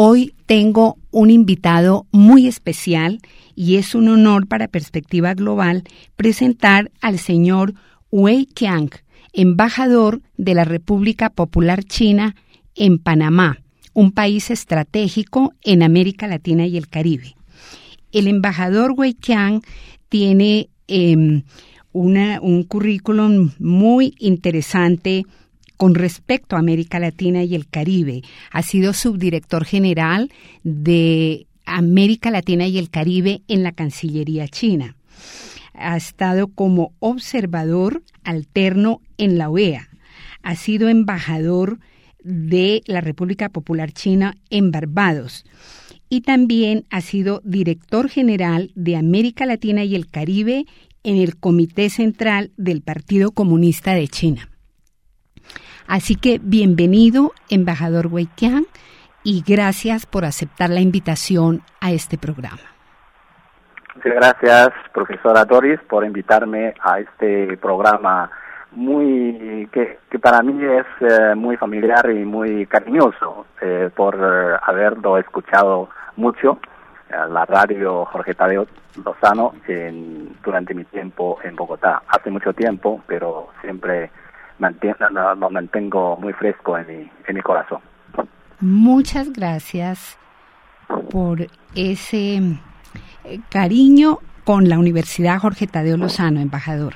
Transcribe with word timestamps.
Hoy 0.00 0.32
tengo 0.46 0.96
un 1.10 1.28
invitado 1.28 2.06
muy 2.12 2.46
especial 2.46 3.18
y 3.56 3.78
es 3.78 3.96
un 3.96 4.06
honor 4.06 4.46
para 4.46 4.68
Perspectiva 4.68 5.34
Global 5.34 5.82
presentar 6.14 6.92
al 7.00 7.18
señor 7.18 7.74
Wei 8.12 8.46
Qiang, 8.46 8.90
embajador 9.32 10.22
de 10.36 10.54
la 10.54 10.62
República 10.62 11.30
Popular 11.30 11.82
China 11.82 12.36
en 12.76 13.00
Panamá, 13.00 13.58
un 13.92 14.12
país 14.12 14.52
estratégico 14.52 15.52
en 15.64 15.82
América 15.82 16.28
Latina 16.28 16.64
y 16.64 16.76
el 16.76 16.86
Caribe. 16.86 17.34
El 18.12 18.28
embajador 18.28 18.92
Wei 18.96 19.14
Qiang 19.14 19.62
tiene 20.08 20.70
em, 20.86 21.42
un 21.92 22.62
currículum 22.68 23.50
muy 23.58 24.14
interesante 24.20 25.24
con 25.78 25.94
respecto 25.94 26.56
a 26.56 26.58
América 26.58 26.98
Latina 26.98 27.44
y 27.44 27.54
el 27.54 27.66
Caribe. 27.66 28.22
Ha 28.50 28.62
sido 28.62 28.92
subdirector 28.92 29.64
general 29.64 30.30
de 30.64 31.46
América 31.64 32.30
Latina 32.30 32.66
y 32.66 32.78
el 32.78 32.90
Caribe 32.90 33.42
en 33.48 33.62
la 33.62 33.72
Cancillería 33.72 34.48
China. 34.48 34.96
Ha 35.72 35.96
estado 35.96 36.48
como 36.48 36.92
observador 36.98 38.02
alterno 38.24 39.00
en 39.16 39.38
la 39.38 39.48
OEA. 39.48 39.88
Ha 40.42 40.56
sido 40.56 40.88
embajador 40.88 41.78
de 42.24 42.82
la 42.86 43.00
República 43.00 43.48
Popular 43.48 43.92
China 43.92 44.36
en 44.50 44.72
Barbados 44.72 45.44
y 46.10 46.22
también 46.22 46.86
ha 46.90 47.00
sido 47.00 47.40
director 47.44 48.08
general 48.08 48.72
de 48.74 48.96
América 48.96 49.46
Latina 49.46 49.84
y 49.84 49.94
el 49.94 50.08
Caribe 50.08 50.66
en 51.04 51.18
el 51.18 51.36
Comité 51.36 51.88
Central 51.88 52.50
del 52.56 52.82
Partido 52.82 53.30
Comunista 53.30 53.94
de 53.94 54.08
China. 54.08 54.50
Así 55.88 56.16
que 56.16 56.38
bienvenido, 56.38 57.32
embajador 57.48 58.08
Wei 58.08 58.26
Qiang, 58.26 58.66
y 59.24 59.42
gracias 59.42 60.04
por 60.04 60.26
aceptar 60.26 60.68
la 60.68 60.80
invitación 60.80 61.62
a 61.80 61.92
este 61.92 62.18
programa. 62.18 62.60
Muchas 63.94 64.14
gracias, 64.14 64.68
profesora 64.92 65.46
Doris, 65.46 65.80
por 65.88 66.04
invitarme 66.04 66.74
a 66.82 67.00
este 67.00 67.56
programa 67.56 68.30
muy 68.72 69.66
que, 69.72 69.98
para 70.18 70.42
mí 70.42 70.62
es 70.62 70.86
eh, 71.00 71.34
muy 71.34 71.56
familiar 71.56 72.10
y 72.10 72.22
muy 72.22 72.66
cariñoso 72.66 73.46
eh, 73.62 73.88
por 73.96 74.14
haberlo 74.62 75.16
escuchado 75.16 75.88
mucho 76.16 76.58
la 77.10 77.46
radio 77.46 78.04
Jorge 78.04 78.34
Tadeo 78.34 78.66
Lozano 79.02 79.54
en, 79.66 80.36
durante 80.44 80.74
mi 80.74 80.84
tiempo 80.84 81.38
en 81.42 81.56
Bogotá. 81.56 82.02
Hace 82.06 82.30
mucho 82.30 82.52
tiempo, 82.52 83.00
pero 83.06 83.48
siempre 83.62 84.10
lo, 84.58 85.50
mantengo 85.50 86.16
muy 86.16 86.32
fresco 86.32 86.76
en 86.78 86.86
mi, 86.86 87.10
en 87.26 87.34
mi 87.34 87.40
corazón. 87.40 87.80
Muchas 88.60 89.32
gracias 89.32 90.18
por 91.10 91.46
ese 91.74 92.36
eh, 92.36 93.40
cariño 93.50 94.18
con 94.44 94.68
la 94.68 94.78
Universidad 94.78 95.38
Jorge 95.38 95.66
Tadeo 95.66 95.96
Lozano, 95.96 96.40
embajador. 96.40 96.94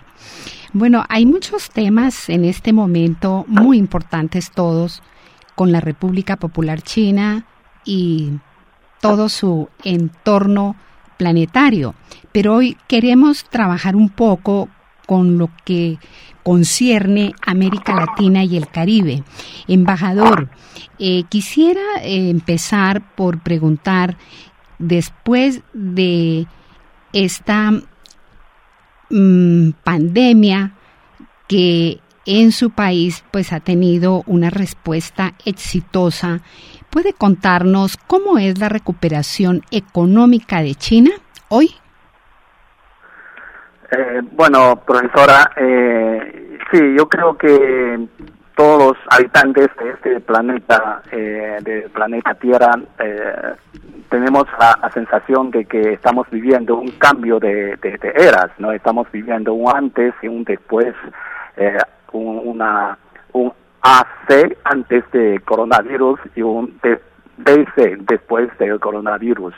Bueno, 0.72 1.04
hay 1.08 1.26
muchos 1.26 1.70
temas 1.70 2.30
en 2.30 2.46
este 2.46 2.72
momento 2.72 3.44
muy 3.46 3.76
importantes 3.76 4.50
todos 4.50 5.02
con 5.54 5.70
la 5.70 5.80
República 5.80 6.36
Popular 6.36 6.80
China 6.80 7.44
y 7.84 8.32
todo 9.00 9.28
su 9.28 9.68
entorno 9.84 10.76
planetario. 11.18 11.94
Pero 12.32 12.54
hoy 12.54 12.78
queremos 12.88 13.44
trabajar 13.44 13.96
un 13.96 14.08
poco 14.08 14.70
con 15.06 15.36
lo 15.36 15.50
que 15.64 15.98
concierne 16.42 17.34
América 17.44 17.94
Latina 17.94 18.44
y 18.44 18.56
el 18.56 18.68
Caribe. 18.68 19.22
Embajador, 19.68 20.50
eh, 20.98 21.24
quisiera 21.28 21.80
eh, 22.02 22.30
empezar 22.30 23.14
por 23.14 23.40
preguntar, 23.40 24.16
después 24.78 25.60
de 25.72 26.46
esta 27.12 27.72
mm, 29.10 29.70
pandemia 29.84 30.74
que 31.46 32.00
en 32.26 32.52
su 32.52 32.70
país 32.70 33.24
pues 33.30 33.52
ha 33.52 33.60
tenido 33.60 34.22
una 34.26 34.50
respuesta 34.50 35.34
exitosa, 35.44 36.40
¿puede 36.90 37.12
contarnos 37.12 37.96
cómo 37.96 38.38
es 38.38 38.58
la 38.58 38.68
recuperación 38.68 39.62
económica 39.70 40.62
de 40.62 40.74
China 40.74 41.10
hoy? 41.48 41.74
Eh, 43.94 44.22
bueno, 44.32 44.76
profesora, 44.86 45.50
eh, 45.54 46.58
sí, 46.70 46.78
yo 46.96 47.06
creo 47.10 47.36
que 47.36 48.08
todos 48.56 48.78
los 48.78 48.96
habitantes 49.10 49.68
de 49.78 49.90
este 49.90 50.20
planeta, 50.20 51.02
eh, 51.10 51.58
del 51.60 51.90
planeta 51.90 52.32
Tierra, 52.34 52.72
eh, 52.98 53.54
tenemos 54.08 54.44
la, 54.58 54.90
sensación 54.94 55.50
de 55.50 55.66
que 55.66 55.92
estamos 55.92 56.26
viviendo 56.30 56.76
un 56.76 56.90
cambio 56.92 57.38
de, 57.38 57.78
eras, 58.14 58.50
¿no? 58.56 58.72
Estamos 58.72 59.10
viviendo 59.12 59.52
un 59.52 59.74
antes 59.74 60.14
y 60.22 60.28
un 60.28 60.44
después, 60.44 60.94
eh, 61.58 61.76
un, 62.12 62.40
una, 62.44 62.96
un 63.34 63.52
AC 63.82 64.56
antes 64.64 65.04
de 65.12 65.38
coronavirus 65.44 66.18
y 66.34 66.40
un 66.40 66.78
DC 67.36 67.96
después 68.00 68.48
del 68.58 68.80
coronavirus. 68.80 69.54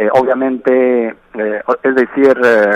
Eh, 0.00 0.08
obviamente, 0.14 1.08
eh, 1.08 1.62
es 1.82 1.94
decir, 1.94 2.34
eh, 2.42 2.72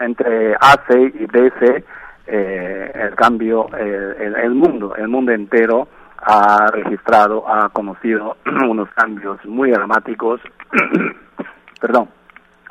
entre 0.00 0.54
AC 0.54 1.12
y 1.12 1.26
DC, 1.26 1.84
el 2.26 3.14
cambio, 3.16 3.68
el, 3.76 4.54
mundo, 4.54 4.96
el 4.96 5.08
mundo 5.08 5.32
entero 5.32 5.86
ha 6.22 6.68
registrado, 6.72 7.46
ha 7.46 7.68
conocido 7.68 8.38
unos 8.66 8.88
cambios 8.94 9.44
muy 9.44 9.72
dramáticos, 9.72 10.40
perdón, 11.82 12.08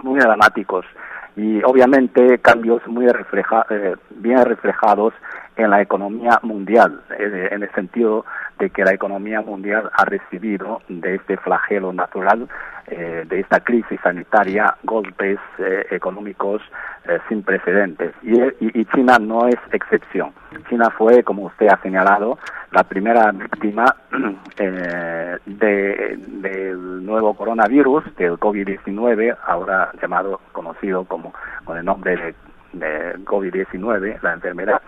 muy 0.02 0.20
dramáticos. 0.20 0.88
Y 1.36 1.62
obviamente 1.64 2.40
cambios 2.40 2.82
muy 2.88 3.08
refleja, 3.08 3.64
bien 4.10 4.44
reflejados 4.44 5.14
en 5.56 5.70
la 5.70 5.82
economía 5.82 6.40
mundial, 6.42 7.02
en 7.18 7.64
el 7.64 7.72
sentido 7.74 8.26
de 8.60 8.70
que 8.70 8.84
la 8.84 8.94
economía 8.94 9.42
mundial 9.42 9.90
ha 9.94 10.06
recibido 10.06 10.82
de 10.88 11.16
este 11.16 11.38
flagelo 11.38 11.94
natural, 11.94 12.48
eh, 12.88 13.24
de 13.28 13.40
esta 13.40 13.62
crisis 13.62 14.00
sanitaria, 14.02 14.76
golpes 14.84 15.40
eh, 15.58 15.86
económicos 15.92 16.62
eh, 17.06 17.18
sin 17.30 17.42
precedentes. 17.42 18.14
Y, 18.22 18.38
y, 18.60 18.86
China 18.86 19.18
no 19.20 19.48
es 19.48 19.56
excepción. 19.72 20.34
China 20.70 20.90
fue, 20.90 21.24
como 21.24 21.44
usted 21.44 21.68
ha 21.68 21.82
señalado, 21.82 22.38
la 22.72 22.84
primera 22.84 23.32
víctima 23.32 23.86
de, 24.58 26.18
del 26.18 27.06
nuevo 27.06 27.34
coronavirus, 27.36 28.04
del 28.18 28.34
COVID-19, 28.34 29.38
ahora 29.48 29.92
llamado, 30.02 30.42
conocido 30.52 31.06
como 31.06 31.34
con 31.64 31.78
el 31.78 31.86
nombre 31.86 32.18
de, 32.18 32.36
de 32.74 33.16
COVID-19, 33.24 34.22
la 34.22 34.34
enfermedad 34.34 34.82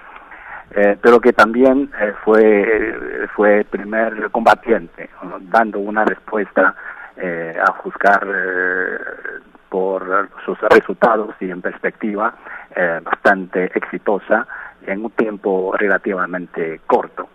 eh, 0.71 0.97
pero 1.01 1.19
que 1.19 1.33
también 1.33 1.91
eh, 1.99 2.13
fue 2.23 3.27
fue 3.35 3.65
primer 3.69 4.29
combatiente, 4.31 5.09
dando 5.41 5.79
una 5.79 6.05
respuesta 6.05 6.75
eh, 7.17 7.57
a 7.61 7.71
juzgar 7.73 8.25
por 9.69 10.29
sus 10.45 10.57
resultados 10.69 11.35
y 11.39 11.49
en 11.49 11.61
perspectiva 11.61 12.33
bastante 13.03 13.71
exitosa 13.73 14.47
en 14.85 15.03
un 15.05 15.11
tiempo 15.11 15.73
relativamente 15.77 16.81
corto. 16.85 17.29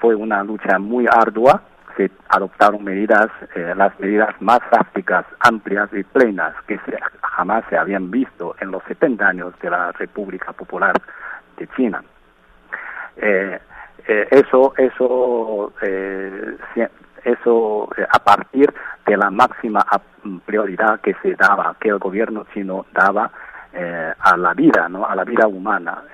fue 0.00 0.14
una 0.14 0.42
lucha 0.42 0.78
muy 0.78 1.06
ardua 1.08 1.62
se 1.96 2.10
adoptaron 2.28 2.82
medidas, 2.82 3.28
eh, 3.54 3.72
las 3.76 3.98
medidas 4.00 4.34
más 4.40 4.60
drásticas, 4.70 5.26
amplias 5.40 5.88
y 5.92 6.02
plenas 6.02 6.54
que 6.66 6.78
jamás 7.22 7.64
se 7.68 7.76
habían 7.76 8.10
visto 8.10 8.54
en 8.60 8.70
los 8.70 8.82
70 8.84 9.26
años 9.26 9.54
de 9.60 9.70
la 9.70 9.92
República 9.92 10.52
Popular 10.52 10.94
de 11.56 11.68
China. 11.76 12.02
Eh, 13.16 13.58
eh, 14.06 14.28
eso, 14.30 14.74
eso, 14.76 15.72
eso 17.24 17.88
a 18.10 18.18
partir 18.18 18.72
de 19.06 19.16
la 19.16 19.30
máxima 19.30 19.84
prioridad 20.44 21.00
que 21.00 21.14
se 21.22 21.34
daba, 21.34 21.76
que 21.80 21.88
el 21.88 21.98
gobierno 21.98 22.46
chino 22.52 22.86
daba 22.92 23.30
a 24.20 24.36
la 24.36 24.54
vida, 24.54 24.88
¿no? 24.88 25.04
a 25.04 25.16
la 25.16 25.24
vida 25.24 25.48
humana, 25.48 26.04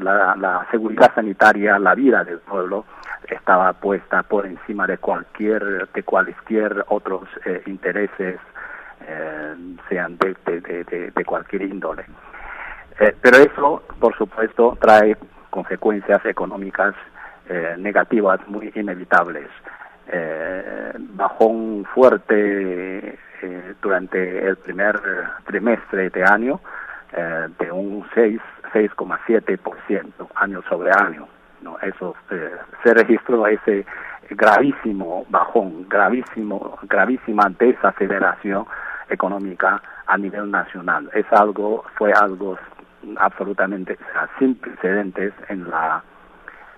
la, 0.00 0.34
la, 0.36 0.66
seguridad 0.70 1.12
sanitaria, 1.14 1.78
la 1.78 1.94
vida 1.94 2.24
del 2.24 2.38
pueblo, 2.38 2.86
estaba 3.28 3.72
puesta 3.72 4.22
por 4.22 4.46
encima 4.46 4.86
de 4.86 4.98
cualquier 4.98 5.88
de 5.92 6.02
cualquier 6.02 6.84
otros 6.88 7.28
eh, 7.44 7.62
intereses 7.66 8.38
eh, 9.06 9.54
sean 9.88 10.16
de, 10.18 10.36
de, 10.44 11.10
de, 11.14 11.24
cualquier 11.24 11.62
índole 11.62 12.04
eh, 13.00 13.14
pero 13.20 13.36
eso 13.38 13.82
por 13.98 14.16
supuesto 14.16 14.76
trae 14.80 15.16
consecuencias 15.52 16.24
económicas 16.24 16.94
negativas 17.78 18.40
muy 18.48 18.72
inevitables 18.74 19.48
bajón 21.14 21.84
fuerte 21.92 23.18
durante 23.82 24.46
el 24.46 24.56
primer 24.56 24.98
trimestre 25.44 26.08
de 26.10 26.24
año 26.24 26.60
de 27.58 27.72
un 27.72 28.06
6 28.14 28.40
6,7% 28.72 30.28
año 30.34 30.62
sobre 30.68 30.90
año 30.92 31.28
¿no? 31.62 31.78
Eso 31.80 32.14
eh, 32.30 32.56
se 32.82 32.94
registró 32.94 33.46
ese 33.46 33.86
gravísimo 34.30 35.24
bajón, 35.28 35.86
gravísimo, 35.88 36.78
gravísima 36.82 37.48
desaceleración 37.58 38.66
económica 39.08 39.80
a 40.06 40.18
nivel 40.18 40.50
nacional. 40.50 41.10
Es 41.14 41.26
algo, 41.32 41.84
fue 41.96 42.12
algo 42.12 42.58
absolutamente 43.16 43.98
sin 44.38 44.54
precedentes 44.56 45.32
en 45.48 45.68
la 45.70 46.02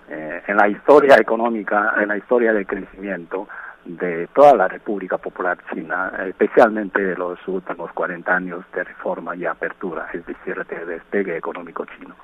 eh, 0.07 0.43
en 0.47 0.57
la 0.57 0.67
historia 0.67 1.15
económica, 1.19 1.95
en 1.99 2.09
la 2.09 2.17
historia 2.17 2.53
de 2.53 2.65
crecimiento 2.65 3.47
de 3.85 4.27
toda 4.33 4.55
la 4.55 4.67
República 4.67 5.17
Popular 5.17 5.57
China, 5.73 6.11
especialmente 6.27 7.01
de 7.01 7.15
los 7.15 7.39
últimos 7.47 7.91
40 7.93 8.35
años 8.35 8.65
de 8.73 8.83
reforma 8.83 9.35
y 9.35 9.45
apertura, 9.45 10.07
es 10.13 10.25
decir, 10.25 10.63
de 10.65 10.85
despegue 10.85 11.37
económico 11.37 11.85
chino. 11.85 12.15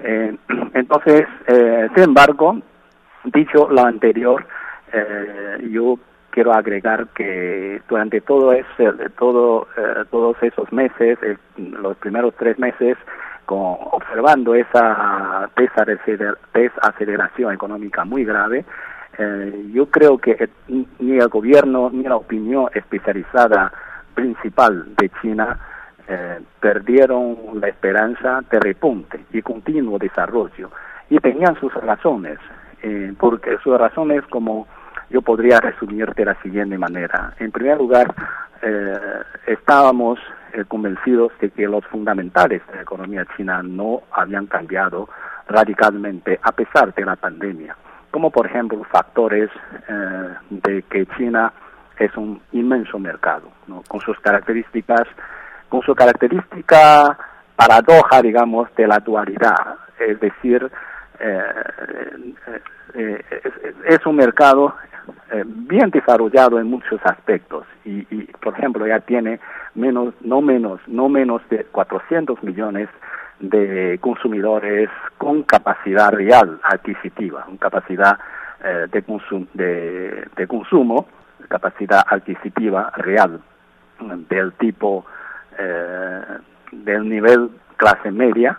Eh, 0.00 0.36
entonces, 0.74 1.26
eh, 1.46 1.88
sin 1.94 2.04
embargo, 2.04 2.58
dicho 3.24 3.68
lo 3.70 3.84
anterior, 3.84 4.46
eh, 4.92 5.68
yo 5.70 5.98
quiero 6.30 6.52
agregar 6.52 7.08
que 7.08 7.80
durante 7.88 8.20
todo 8.20 8.52
ese, 8.52 8.92
todo, 9.18 9.66
todos 10.10 10.36
esos 10.42 10.72
meses, 10.72 11.18
los 11.56 11.96
primeros 11.96 12.34
tres 12.36 12.58
meses, 12.58 12.96
observando 13.46 14.54
esa 14.54 15.48
desaceleración 16.54 17.54
económica 17.54 18.04
muy 18.04 18.24
grave, 18.24 18.64
yo 19.72 19.86
creo 19.86 20.18
que 20.18 20.48
ni 20.68 21.18
el 21.18 21.28
gobierno 21.28 21.90
ni 21.92 22.04
la 22.04 22.16
opinión 22.16 22.68
especializada 22.74 23.72
principal 24.14 24.96
de 24.96 25.10
China 25.22 25.58
eh, 26.08 26.40
perdieron 26.58 27.36
la 27.60 27.68
esperanza 27.68 28.40
de 28.50 28.58
repunte 28.58 29.24
y 29.32 29.42
continuo 29.42 29.98
desarrollo. 29.98 30.70
Y 31.10 31.18
tenían 31.18 31.54
sus 31.60 31.72
razones, 31.74 32.38
eh, 32.82 33.12
porque 33.18 33.58
sus 33.62 33.78
razones 33.78 34.22
como 34.30 34.66
yo 35.10 35.22
podría 35.22 35.60
resumir 35.60 36.12
de 36.14 36.24
la 36.24 36.34
siguiente 36.42 36.76
manera. 36.78 37.34
En 37.38 37.50
primer 37.50 37.78
lugar, 37.78 38.14
eh, 38.62 38.98
estábamos 39.46 40.18
convencidos 40.66 41.32
de 41.40 41.50
que 41.50 41.66
los 41.66 41.84
fundamentales 41.86 42.66
de 42.66 42.76
la 42.76 42.82
economía 42.82 43.26
china 43.36 43.62
no 43.62 44.02
habían 44.12 44.46
cambiado 44.46 45.08
radicalmente 45.46 46.38
a 46.42 46.52
pesar 46.52 46.94
de 46.94 47.04
la 47.04 47.16
pandemia, 47.16 47.76
como 48.10 48.30
por 48.30 48.46
ejemplo 48.46 48.82
factores 48.84 49.50
de 50.50 50.82
que 50.90 51.06
China 51.16 51.52
es 51.98 52.16
un 52.16 52.40
inmenso 52.52 52.98
mercado, 52.98 53.50
con 53.88 54.00
sus 54.00 54.18
características 54.20 55.06
con 55.68 55.82
su 55.82 55.94
característica 55.94 57.16
paradoja, 57.56 58.22
digamos, 58.22 58.74
de 58.76 58.86
la 58.86 58.98
dualidad. 58.98 59.76
Es 59.98 60.18
decir, 60.20 60.70
eh, 61.20 61.42
eh, 62.94 63.24
es, 63.86 64.06
un 64.06 64.16
mercado 64.16 64.74
eh, 65.32 65.44
bien 65.46 65.90
desarrollado 65.90 66.58
en 66.58 66.66
muchos 66.66 67.00
aspectos. 67.04 67.64
Y, 67.84 68.02
por 68.42 68.54
ejemplo, 68.54 68.86
ya 68.86 69.00
tiene 69.00 69.40
menos, 69.74 70.14
no 70.20 70.40
menos, 70.40 70.80
no 70.86 71.08
menos 71.08 71.42
de 71.48 71.64
400 71.64 72.42
millones 72.42 72.88
de 73.40 73.98
consumidores 74.00 74.90
con 75.16 75.42
capacidad 75.44 76.10
real 76.10 76.60
adquisitiva, 76.64 77.44
con 77.44 77.56
capacidad 77.56 78.18
de, 78.60 79.04
de, 79.54 80.28
de 80.36 80.46
consumo, 80.48 81.06
capacidad 81.48 82.04
adquisitiva 82.08 82.90
real 82.96 83.40
del 84.28 84.52
tipo 84.54 85.04
eh, 85.58 86.22
del 86.70 87.08
nivel 87.08 87.50
clase 87.76 88.10
media, 88.10 88.58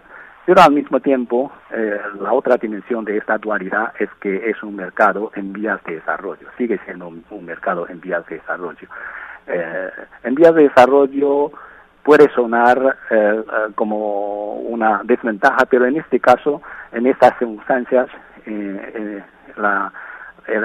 pero 0.49 0.63
al 0.63 0.71
mismo 0.71 0.99
tiempo 0.99 1.51
eh, 1.69 1.99
la 2.19 2.33
otra 2.33 2.57
dimensión 2.57 3.05
de 3.05 3.17
esta 3.17 3.37
dualidad 3.37 3.93
es 3.99 4.09
que 4.19 4.49
es 4.49 4.63
un 4.63 4.77
mercado 4.77 5.31
en 5.35 5.53
vías 5.53 5.79
de 5.83 5.97
desarrollo, 5.97 6.47
sigue 6.57 6.79
siendo 6.85 7.07
un, 7.07 7.45
mercado 7.45 7.87
en 7.87 8.01
vías 8.01 8.25
de 8.25 8.37
desarrollo. 8.37 8.87
Eh, 9.45 9.91
en 10.23 10.33
vías 10.33 10.55
de 10.55 10.63
desarrollo 10.63 11.51
puede 12.01 12.33
sonar 12.33 12.97
como 13.75 14.55
una 14.55 15.01
desventaja, 15.03 15.67
pero 15.69 15.85
en 15.85 15.97
este 15.97 16.19
caso, 16.19 16.63
en 16.93 17.05
estas 17.05 17.37
circunstancias, 17.37 18.07
el 18.47 19.23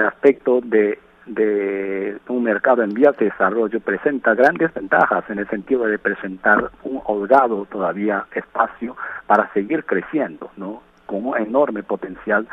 aspecto 0.07 0.61
de 0.61 0.97
de 1.25 2.17
un 2.27 2.43
mercado 2.43 2.83
en 2.83 2.93
vías 2.93 3.17
de 3.17 3.25
desarrollo 3.25 3.79
presenta 3.79 4.35
grandes 4.35 4.73
ventajas 4.73 5.23
en 5.29 5.39
el 5.39 5.47
sentido 5.49 5.85
de 5.85 5.97
presentar 5.97 6.71
un 6.83 7.01
holgado 7.05 7.65
todavía 7.65 8.25
espacio 8.33 8.95
para 9.25 9.51
seguir 9.53 9.85
creciendo, 9.85 10.51
¿no? 10.57 10.83
Con 11.05 11.25
un 11.25 11.37
enorme 11.37 11.83
potencial 11.83 12.47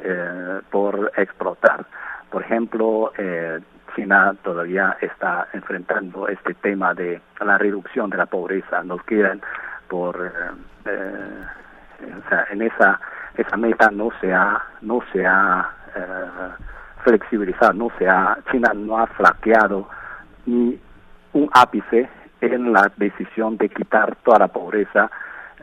eh, 0.00 0.60
por 0.70 1.12
explotar. 1.16 1.86
Por 2.30 2.42
ejemplo, 2.42 3.12
eh, 3.16 3.60
China 3.96 4.34
todavía 4.42 4.96
está 5.00 5.48
enfrentando 5.52 6.28
este 6.28 6.54
tema 6.54 6.94
de 6.94 7.20
la 7.40 7.56
reducción 7.56 8.10
de 8.10 8.18
la 8.18 8.26
pobreza. 8.26 8.82
Nos 8.84 9.02
quieren 9.04 9.40
por, 9.88 10.30
eh, 10.84 11.00
o 12.16 12.28
sea, 12.28 12.46
en 12.50 12.62
esa 12.62 13.00
esa 13.36 13.56
meta 13.56 13.90
no 13.90 14.10
se 14.20 14.32
ha 14.34 14.60
no 14.82 15.00
se 15.12 15.24
ha 15.24 15.70
flexibilizar, 17.04 17.74
no 17.74 17.90
sea, 17.98 18.38
China 18.50 18.72
no 18.74 18.98
ha 18.98 19.06
flaqueado 19.06 19.88
ni 20.46 20.78
un 21.32 21.50
ápice 21.52 22.08
en 22.40 22.72
la 22.72 22.90
decisión 22.96 23.56
de 23.56 23.68
quitar 23.68 24.16
toda 24.16 24.38
la 24.38 24.48
pobreza 24.48 25.10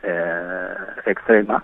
eh, 0.03 0.75
extrema 1.05 1.63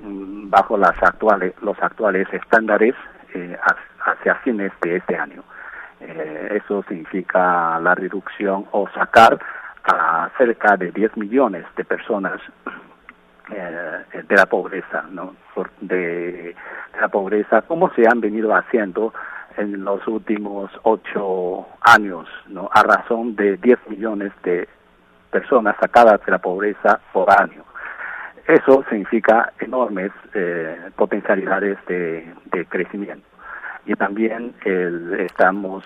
mm, 0.00 0.50
bajo 0.50 0.76
las 0.76 1.00
actuales, 1.02 1.54
los 1.62 1.80
actuales 1.82 2.26
estándares 2.32 2.94
eh, 3.34 3.56
hacia 4.04 4.34
fines 4.36 4.72
de 4.82 4.96
este 4.96 5.16
año. 5.16 5.42
Eh, 6.00 6.60
eso 6.62 6.84
significa 6.88 7.78
la 7.80 7.94
reducción 7.94 8.66
o 8.72 8.88
sacar 8.90 9.38
a 9.84 10.28
cerca 10.36 10.76
de 10.76 10.92
10 10.92 11.16
millones 11.16 11.64
de 11.76 11.84
personas 11.84 12.40
de 13.48 14.36
la 14.36 14.46
pobreza, 14.46 15.04
¿no? 15.10 15.34
de, 15.80 16.54
la 17.00 17.08
pobreza, 17.08 17.62
como 17.62 17.90
se 17.94 18.02
han 18.08 18.20
venido 18.20 18.54
haciendo 18.54 19.12
en 19.56 19.84
los 19.84 20.06
últimos 20.06 20.70
ocho 20.82 21.66
años, 21.80 22.28
¿no? 22.48 22.68
A 22.72 22.82
razón 22.82 23.34
de 23.36 23.56
10 23.56 23.78
millones 23.88 24.32
de 24.42 24.68
personas 25.30 25.76
sacadas 25.80 26.24
de 26.24 26.32
la 26.32 26.38
pobreza 26.38 27.00
por 27.12 27.28
año. 27.30 27.64
Eso 28.46 28.84
significa 28.88 29.52
enormes 29.60 30.10
eh, 30.34 30.90
potencialidades 30.96 31.78
de, 31.86 32.34
crecimiento. 32.68 33.26
Y 33.84 33.94
también 33.94 34.54
estamos, 35.18 35.84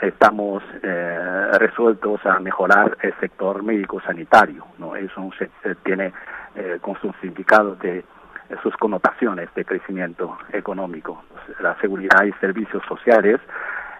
estamos 0.00 0.62
eh, 0.82 1.48
resueltos 1.58 2.24
a 2.24 2.38
mejorar 2.38 2.96
el 3.02 3.14
sector 3.18 3.62
médico-sanitario. 3.62 4.64
¿no? 4.78 4.94
Eso 4.94 5.30
tiene 5.82 6.12
eh, 6.54 6.78
con 6.82 7.00
sus 7.00 7.16
significados 7.16 7.78
de 7.78 8.04
sus 8.62 8.76
connotaciones 8.76 9.48
de 9.54 9.64
crecimiento 9.64 10.36
económico, 10.52 11.24
la 11.60 11.74
seguridad 11.80 12.24
y 12.24 12.32
servicios 12.32 12.82
sociales, 12.86 13.40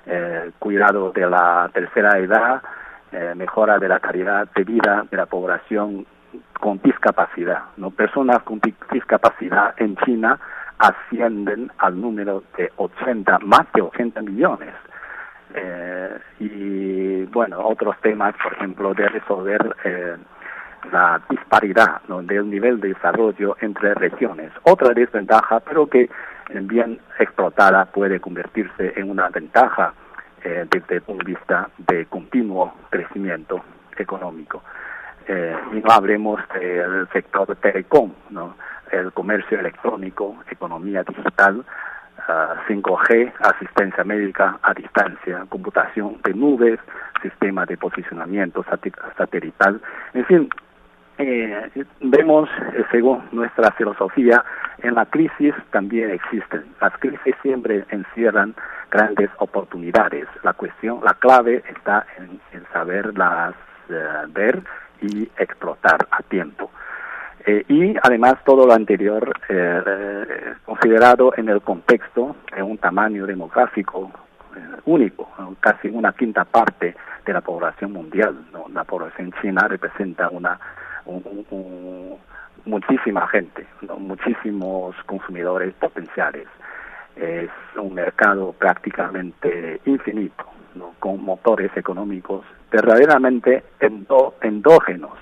eh, 0.05 0.51
cuidado 0.59 1.13
de 1.13 1.31
la 1.31 1.71
tercera 1.73 2.19
edad, 2.19 2.63
eh, 3.11 3.33
mejora 3.35 3.79
de 3.79 3.89
la 3.89 4.01
calidad 4.01 4.49
de 4.55 4.65
vida 4.65 5.07
de 5.11 5.17
la 5.17 5.25
población 5.25 6.05
con 6.61 6.79
discapacidad. 6.83 7.63
¿no? 7.79 7.91
Personas 7.91 8.43
con 8.43 8.61
discapacidad 8.93 9.75
en 9.79 9.97
China 10.05 10.39
ascienden 10.77 11.73
al 11.79 11.99
número 11.99 12.43
de 12.59 12.71
80, 12.77 13.39
más 13.39 13.73
de 13.73 13.81
80 13.81 14.21
millones. 14.21 14.75
y 16.39 17.25
bueno, 17.27 17.61
otros 17.61 17.97
temas, 18.01 18.35
por 18.43 18.53
ejemplo, 18.55 18.95
de 18.95 19.09
resolver 19.09 19.77
la 20.91 21.21
disparidad 21.29 22.03
del 22.09 22.51
nivel 22.51 22.81
de 22.81 22.89
desarrollo 22.89 23.57
entre 23.61 23.95
regiones. 23.95 24.53
Otra 24.63 24.93
desventaja, 24.95 25.61
pero 25.61 25.87
que 25.87 26.09
bien 26.63 26.99
explotada 27.19 27.85
puede 27.87 28.21
convertirse 28.21 28.93
en 28.97 29.11
una 29.11 29.29
ventaja 29.29 29.95
eh, 30.45 30.67
desde 30.71 30.97
el 30.97 31.03
punto 31.03 31.25
de 31.25 31.33
vista 31.33 31.71
de 31.79 32.07
continuo 32.07 32.75
crecimiento 32.91 33.63
económico. 33.97 34.63
Eh, 35.27 35.57
y 35.73 35.77
no 35.77 35.91
hablemos 35.91 36.41
del 36.55 37.09
sector 37.13 37.55
telecom, 37.57 38.13
¿no? 38.31 38.57
el 38.91 39.13
comercio 39.13 39.59
electrónico, 39.59 40.37
economía 40.51 41.03
digital, 41.03 41.65
5G, 42.69 43.33
ah, 43.41 43.51
asistencia 43.51 44.05
médica 44.05 44.59
a 44.63 44.75
distancia, 44.75 45.45
computación 45.49 46.19
de 46.23 46.35
nubes, 46.35 46.79
sistema 47.21 47.67
de 47.67 47.77
posicionamiento 47.77 48.65
satelital, 49.17 49.81
en 50.15 50.25
fin, 50.27 50.49
eh, 51.23 51.85
vemos, 52.01 52.49
eh, 52.75 52.85
según 52.91 53.23
nuestra 53.33 53.71
filosofía, 53.73 54.45
en 54.79 54.95
la 54.95 55.07
crisis 55.07 55.55
también 55.71 56.11
existen. 56.11 56.65
Las 56.81 56.93
crisis 56.99 57.35
siempre 57.43 57.85
encierran 57.91 58.55
grandes 58.91 59.31
oportunidades. 59.39 60.27
La 60.43 60.53
cuestión, 60.53 61.01
la 61.05 61.15
clave 61.15 61.63
está 61.69 62.07
en, 62.19 62.41
saberlas 62.73 63.55
eh, 63.89 64.05
ver 64.29 64.63
y 65.01 65.25
explotar 65.37 66.07
a 66.11 66.23
tiempo. 66.23 66.71
Eh, 67.45 67.65
y 67.69 67.95
además 68.03 68.37
todo 68.45 68.67
lo 68.67 68.73
anterior 68.73 69.33
considerado 70.65 71.33
en 71.37 71.49
el 71.49 71.61
contexto 71.61 72.37
de 72.55 72.63
un 72.63 72.79
tamaño 72.79 73.27
demográfico 73.27 74.11
único, 74.85 75.29
casi 75.61 75.89
una 75.89 76.13
quinta 76.13 76.45
parte 76.45 76.95
de 77.25 77.33
la 77.33 77.41
población 77.41 77.93
mundial. 77.93 78.37
La 78.73 78.85
población 78.85 79.33
china 79.41 79.67
representa 79.69 80.29
una 80.31 80.59
muchísima 82.65 83.27
gente, 83.29 83.67
muchísimos 83.99 84.95
consumidores 85.07 85.75
potenciales. 85.75 86.47
Es 87.17 87.51
un 87.77 87.95
mercado 87.95 88.53
prácticamente 88.53 89.81
infinito, 89.85 90.45
con 90.99 91.23
motores 91.23 91.71
económicos 91.77 92.45
verdaderamente 92.73 93.63
endógenos, 94.41 95.19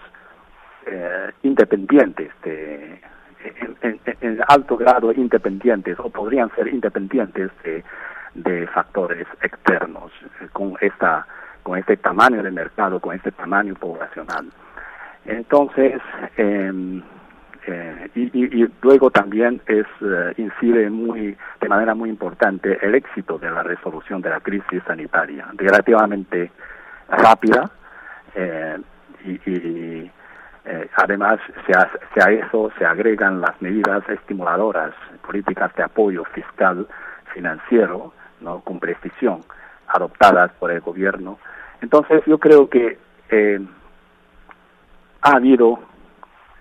eh, 0.86 1.30
independientes, 1.42 2.30
de, 2.44 3.00
en, 3.82 4.40
alto 4.46 4.76
grado 4.76 5.12
independientes, 5.12 5.98
o 5.98 6.08
podrían 6.10 6.50
ser 6.54 6.68
independientes 6.68 7.50
de, 7.64 7.82
de 8.34 8.66
factores 8.68 9.26
externos, 9.42 10.12
con, 10.52 10.76
esta, 10.80 11.26
con 11.64 11.76
este 11.76 11.96
tamaño 11.96 12.42
de 12.42 12.52
mercado, 12.52 13.00
con 13.00 13.16
este 13.16 13.32
tamaño 13.32 13.74
poblacional. 13.74 14.46
Entonces, 15.30 16.00
em, 16.36 17.02
eh, 17.64 18.10
y, 18.16 18.66
luego 18.82 19.10
también 19.10 19.62
es 19.66 19.86
eh, 20.00 20.34
incide 20.38 20.90
muy 20.90 21.36
de 21.60 21.68
manera 21.68 21.94
muy 21.94 22.10
importante 22.10 22.78
el 22.82 22.96
éxito 22.96 23.38
de 23.38 23.48
la 23.48 23.62
resolución 23.62 24.20
de 24.22 24.30
la 24.30 24.40
crisis 24.40 24.82
sanitaria, 24.84 25.46
relativamente 25.56 26.50
rápida 27.08 27.70
eh, 28.34 28.78
y, 29.24 30.10
además 30.96 31.38
se 31.66 31.72
a, 31.72 31.90
a, 32.24 32.30
eso 32.30 32.70
se 32.78 32.84
agregan 32.84 33.40
las 33.40 33.60
medidas 33.62 34.08
estimuladoras, 34.08 34.92
políticas 35.24 35.74
de 35.74 35.82
apoyo 35.82 36.24
fiscal, 36.24 36.86
financiero, 37.32 38.12
no 38.40 38.60
con 38.60 38.78
precisión 38.78 39.42
adoptadas 39.88 40.52
por 40.58 40.70
el 40.70 40.80
gobierno. 40.80 41.38
Entonces 41.80 42.22
yo 42.26 42.38
creo 42.38 42.68
que 42.68 42.98
ha 45.22 45.36
habido, 45.36 45.78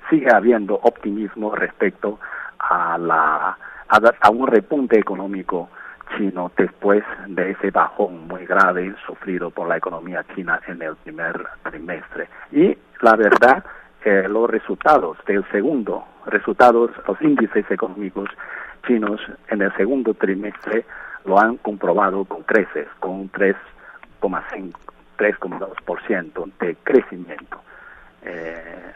sigue 0.10 0.34
habiendo 0.34 0.76
optimismo 0.76 1.56
respecto 1.56 2.20
a, 2.60 2.98
la, 2.98 3.58
a, 3.88 4.30
un 4.30 4.48
repunte 4.48 5.00
económico 5.00 5.70
chino 6.18 6.52
después 6.58 7.04
de 7.28 7.52
ese 7.52 7.72
bajón 7.72 8.28
muy 8.28 8.46
grave 8.46 8.96
sufrido 9.06 9.52
por 9.52 9.68
la 9.68 9.78
economía 9.78 10.26
china 10.36 10.60
en 10.68 10.82
el 10.82 10.96
primer 10.98 11.46
trimestre. 11.64 12.28
Y 12.52 12.78
la 13.02 13.16
verdad, 13.16 13.64
que 14.04 14.28
los 14.28 14.50
resultados 14.50 15.18
del 15.26 15.46
segundo, 15.52 16.06
resultados, 16.26 16.92
los 17.08 17.22
índices 17.22 17.70
económicos 17.70 18.30
chinos 18.88 19.22
en 19.50 19.62
el 19.62 19.76
segundo 19.76 20.14
trimestre 20.14 20.86
lo 21.26 21.40
han 21.40 21.58
comprobado 21.58 22.26
con 22.26 22.44
creces, 22.44 22.88
con 23.00 23.12
un 23.12 23.32
3,5, 23.32 24.74
3,2% 25.18 26.52
de 26.60 26.76
crecimiento. 26.84 27.62
Eh, 28.24 28.92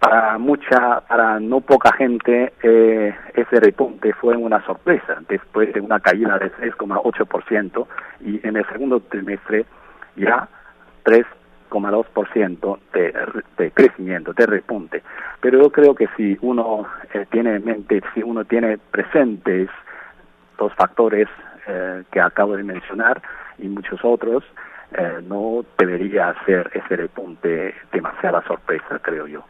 para 0.00 0.38
mucha, 0.38 1.00
para 1.02 1.38
no 1.38 1.60
poca 1.60 1.92
gente, 1.92 2.54
eh, 2.62 3.14
ese 3.34 3.60
repunte 3.60 4.12
fue 4.14 4.34
una 4.34 4.64
sorpresa 4.64 5.18
después 5.28 5.72
de 5.74 5.80
una 5.80 6.00
caída 6.00 6.38
de 6.38 6.50
6,8% 6.52 7.86
y 8.20 8.46
en 8.46 8.56
el 8.56 8.66
segundo 8.68 9.00
trimestre 9.00 9.66
ya 10.16 10.48
3,2% 11.04 12.78
de, 12.94 13.14
de 13.58 13.70
crecimiento, 13.72 14.32
de 14.32 14.46
repunte. 14.46 15.02
Pero 15.40 15.62
yo 15.62 15.70
creo 15.70 15.94
que 15.94 16.08
si 16.16 16.36
uno 16.40 16.86
eh, 17.12 17.26
tiene 17.30 17.56
en 17.56 17.64
mente, 17.64 18.00
si 18.14 18.22
uno 18.22 18.44
tiene 18.46 18.78
presentes 18.78 19.68
los 20.58 20.72
factores 20.74 21.28
eh, 21.66 22.04
que 22.10 22.20
acabo 22.20 22.56
de 22.56 22.62
mencionar 22.62 23.20
y 23.58 23.68
muchos 23.68 24.00
otros, 24.02 24.44
eh, 24.92 25.20
no 25.22 25.64
debería 25.78 26.34
ser 26.44 26.70
ese 26.74 26.96
repunte 26.96 27.74
demasiada 27.92 28.42
sorpresa, 28.46 28.98
creo 29.00 29.26
yo. 29.26 29.44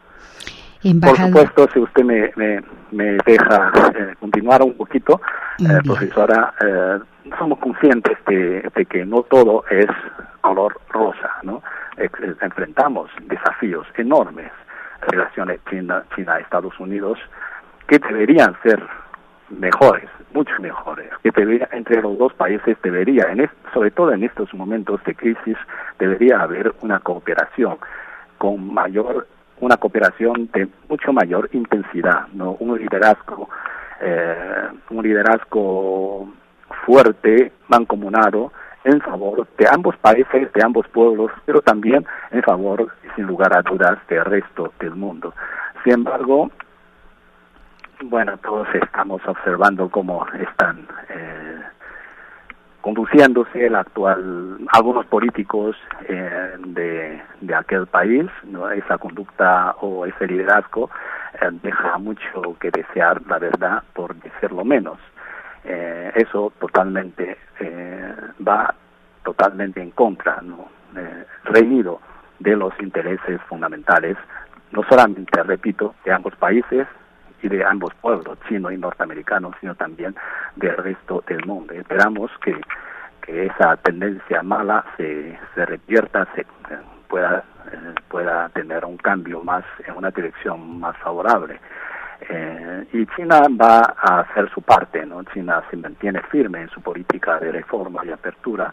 Por 1.01 1.17
supuesto, 1.17 1.69
si 1.73 1.79
usted 1.79 2.05
me, 2.05 2.33
me, 2.91 3.19
deja 3.27 3.73
eh, 3.95 4.15
continuar 4.19 4.63
un 4.63 4.75
poquito, 4.75 5.21
eh, 5.59 5.79
profesora, 5.85 6.55
somos 7.39 7.59
conscientes 7.59 8.17
de, 8.27 8.87
que 8.89 9.05
no 9.05 9.23
todo 9.25 9.65
es 9.71 9.89
color 10.41 10.81
rosa, 10.89 11.31
¿no? 11.43 11.63
enfrentamos 12.41 13.11
desafíos 13.27 13.87
enormes, 13.97 14.51
relaciones 15.03 15.61
China-Estados 15.69 16.81
Unidos, 16.81 17.19
que 17.87 17.99
deberían 17.99 18.57
ser 18.63 18.83
mejores, 19.51 20.09
mucho 20.33 20.53
mejores, 20.61 21.11
que 21.23 21.31
debería, 21.31 21.69
entre 21.73 22.01
los 22.01 22.17
dos 22.19 22.33
países 22.35 22.77
debería, 22.83 23.25
en 23.31 23.51
sobre 23.75 23.91
todo 23.91 24.13
en 24.13 24.25
estos 24.25 24.53
momentos 24.55 25.03
de 25.05 25.15
crisis, 25.15 25.57
debería 25.99 26.41
haber 26.41 26.73
una 26.83 27.01
cooperación 27.01 27.79
con 28.39 28.73
mayor, 28.73 29.27
una 29.61 29.77
cooperación 29.77 30.49
de 30.53 30.69
mucho 30.89 31.13
mayor 31.13 31.49
intensidad, 31.53 32.29
no, 32.33 32.53
un 32.61 32.79
liderazgo, 32.79 33.49
eh, 34.01 34.69
un 34.91 35.03
liderazgo 35.03 36.33
fuerte, 36.87 37.53
mancomunado, 37.69 38.53
en 38.85 39.01
favor 39.03 39.47
de 39.59 39.67
ambos 39.71 39.97
países, 39.99 40.53
de 40.53 40.65
ambos 40.65 40.87
pueblos, 40.89 41.31
pero 41.45 41.61
también 41.61 42.07
en 42.31 42.43
favor, 42.43 42.89
sin 43.15 43.27
lugar 43.27 43.57
a 43.57 43.63
dudas, 43.63 43.99
del 44.09 44.25
resto 44.25 44.73
del 44.81 44.95
mundo. 44.95 45.35
Sin 45.85 45.95
embargo, 45.95 46.51
bueno, 48.05 48.37
todos 48.39 48.69
estamos 48.75 49.21
observando 49.27 49.89
cómo 49.91 50.27
están 50.33 50.87
eh, 51.11 51.61
conduciéndose 52.81 53.67
el 53.67 53.75
actual 53.75 54.59
algunos 54.73 55.07
políticos 55.07 55.77
eh, 56.09 56.55
de, 56.59 57.23
de 57.41 57.55
aquel 57.55 57.87
país 57.87 58.27
no 58.45 58.71
esa 58.71 58.97
conducta 58.99 59.77
o 59.81 60.07
ese 60.07 60.27
liderazgo 60.27 60.91
eh, 61.41 61.51
deja 61.63 61.99
mucho 61.99 62.57
que 62.59 62.71
desear 62.71 63.21
la 63.27 63.39
verdad 63.39 63.83
por 63.93 64.15
decirlo 64.17 64.65
menos. 64.65 64.99
Eh, 65.65 66.13
eso 66.15 66.53
totalmente 66.59 67.37
eh, 67.59 68.15
va 68.47 68.75
totalmente 69.25 69.83
en 69.83 69.91
contra 69.91 70.41
no 70.41 70.69
reñido 71.45 72.01
de 72.39 72.57
los 72.57 72.73
intereses 72.81 73.41
fundamentales 73.43 74.17
no 74.73 74.83
solamente 74.89 75.43
repito 75.43 75.95
de 76.05 76.13
ambos 76.13 76.35
países 76.37 76.87
y 77.43 77.49
de 77.49 77.65
ambos 77.65 77.93
pueblos, 78.01 78.39
chino 78.49 78.71
y 78.71 78.79
norteamericano, 78.79 79.53
sino 79.61 79.75
también 79.75 80.15
del 80.57 80.77
resto 80.77 81.23
del 81.27 81.45
mundo. 81.47 81.75
Esperamos 81.75 82.31
que, 82.43 82.61
que 83.23 83.47
esa 83.47 83.77
tendencia 83.77 84.43
mala 84.43 84.85
se, 84.97 85.39
se 85.55 85.67
revierta, 85.67 86.27
se 86.35 86.47
pueda, 87.09 87.45
eh, 87.73 87.95
pueda 88.09 88.49
tener 88.51 88.85
un 88.85 88.97
cambio 88.97 89.43
más 89.43 89.65
en 89.87 89.97
una 89.97 90.11
dirección 90.11 90.81
más 90.81 90.97
favorable. 90.99 91.61
Eh, 92.29 92.87
y 92.93 93.07
China 93.17 93.43
va 93.61 93.95
a 93.97 94.21
hacer 94.21 94.51
su 94.51 94.61
parte, 94.61 95.05
¿no? 95.07 95.23
China 95.25 95.63
se 95.71 95.77
mantiene 95.77 96.21
firme 96.31 96.63
en 96.63 96.69
su 96.69 96.81
política 96.83 97.39
de 97.39 97.53
reforma 97.53 98.05
y 98.05 98.11
apertura. 98.11 98.73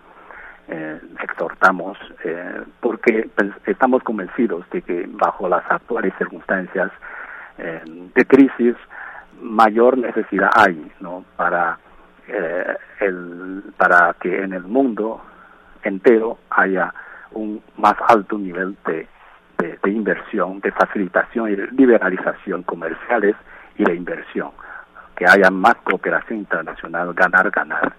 Eh, 0.68 1.00
exhortamos 1.24 1.98
eh, 2.26 2.62
porque 2.82 3.30
estamos 3.66 4.04
convencidos 4.04 4.70
de 4.72 4.82
que 4.82 5.06
bajo 5.08 5.48
las 5.48 5.64
actuales 5.72 6.14
circunstancias 6.18 6.92
de 7.58 8.26
crisis, 8.26 8.76
mayor 9.42 9.98
necesidad 9.98 10.50
hay 10.56 10.92
¿no? 11.00 11.26
para, 11.36 11.78
eh, 12.28 12.76
el, 13.02 13.64
para 13.78 14.16
que 14.20 14.44
en 14.44 14.54
el 14.54 14.64
mundo 14.64 15.22
entero 15.84 16.38
haya 16.50 16.94
un 17.32 17.62
más 17.78 17.96
alto 18.08 18.38
nivel 18.38 18.78
de, 18.86 19.08
de, 19.58 19.92
inversión, 19.92 20.60
de 20.60 20.72
facilitación 20.72 21.52
y 21.52 21.56
liberalización 21.76 22.64
comerciales 22.64 23.36
y 23.78 23.84
de 23.84 23.96
inversión, 23.96 24.52
que 25.16 25.26
haya 25.26 25.50
más 25.50 25.76
cooperación 25.84 26.40
internacional, 26.40 27.14
ganar, 27.14 27.50
ganar, 27.52 27.94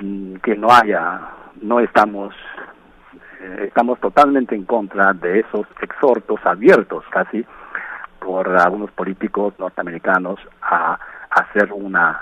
mm, 0.00 0.36
que 0.36 0.56
no 0.56 0.68
haya, 0.70 1.20
no 1.62 1.80
estamos, 1.80 2.34
eh, 3.40 3.64
estamos 3.68 3.98
totalmente 4.00 4.54
en 4.54 4.64
contra 4.64 5.12
de 5.12 5.40
esos 5.40 5.66
exhortos 5.80 6.40
abiertos 6.44 7.04
casi 7.10 7.44
por 8.20 8.48
algunos 8.56 8.90
políticos 8.92 9.54
norteamericanos 9.58 10.38
a, 10.62 10.98
hacer 11.30 11.72
una, 11.72 12.20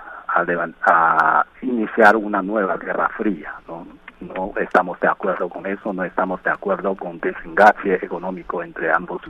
a, 0.85 1.45
iniciar 1.63 2.17
una 2.17 2.43
nueva 2.43 2.77
guerra 2.77 3.09
fría, 3.17 3.55
¿no? 3.67 3.87
no 4.21 4.53
estamos 4.59 4.99
de 5.01 5.09
acuerdo 5.09 5.49
con 5.49 5.67
eso, 5.67 5.93
no 5.93 6.05
estamos 6.05 6.43
de 6.43 6.51
acuerdo 6.51 6.95
con 6.95 7.19
desengache 7.21 8.05
económico 8.05 8.63
entre 8.63 8.93
ambos, 8.93 9.23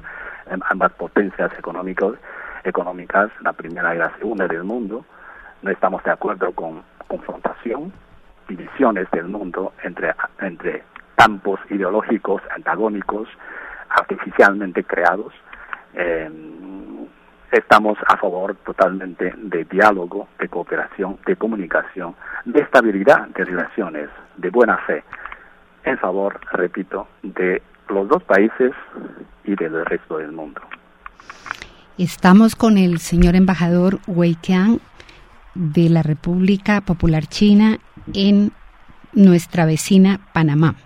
em, 0.51 0.61
ambas 0.71 0.93
potencias 0.93 1.53
económicos, 1.59 2.17
económicas, 2.65 3.31
la 3.43 3.53
primera 3.53 3.95
y 3.95 3.99
la 3.99 4.11
segunda 4.17 4.47
del 4.47 4.65
mundo, 4.65 5.05
no 5.63 5.71
estamos 5.71 6.03
de 6.05 6.11
acuerdo 6.11 6.53
con 6.53 6.83
confrontación, 7.07 7.93
divisiones 8.49 9.11
del 9.11 9.27
mundo 9.27 9.73
entre, 9.83 10.15
entre 10.41 10.85
campos 11.17 11.61
ideológicos 11.71 12.43
antagónicos 12.55 13.29
artificialmente 13.91 14.85
creados. 14.85 15.33
Eh, 15.95 16.31
estamos 17.53 17.99
a 18.07 18.17
favor 18.17 18.55
totalmente 18.65 19.33
de 19.37 19.65
diálogo, 19.65 20.29
de 20.39 20.49
cooperación, 20.49 21.19
de 21.27 21.37
comunicación, 21.37 22.15
de 22.45 22.61
estabilidad 22.61 23.29
de 23.29 23.45
relaciones, 23.45 24.09
de 24.37 24.51
buena 24.51 24.79
fe, 24.79 25.03
en 25.85 25.99
favor, 25.99 26.41
repito, 26.53 27.09
de 27.23 27.63
los 27.89 28.09
dos 28.09 28.23
países 28.25 28.73
y 29.45 29.55
del 29.55 29.85
resto 29.87 30.19
del 30.19 30.33
mundo. 30.33 30.61
Estamos 31.97 32.55
con 32.55 32.79
el 32.79 32.99
señor 32.99 33.35
embajador 33.35 33.99
Wei 34.07 34.37
Qiang 34.37 34.79
de 35.55 35.89
la 35.89 36.03
República 36.03 36.81
Popular 36.83 37.27
China 37.27 37.79
en 38.15 38.53
nuestra 39.13 39.65
vecina 39.65 40.21
Panamá. 40.33 40.77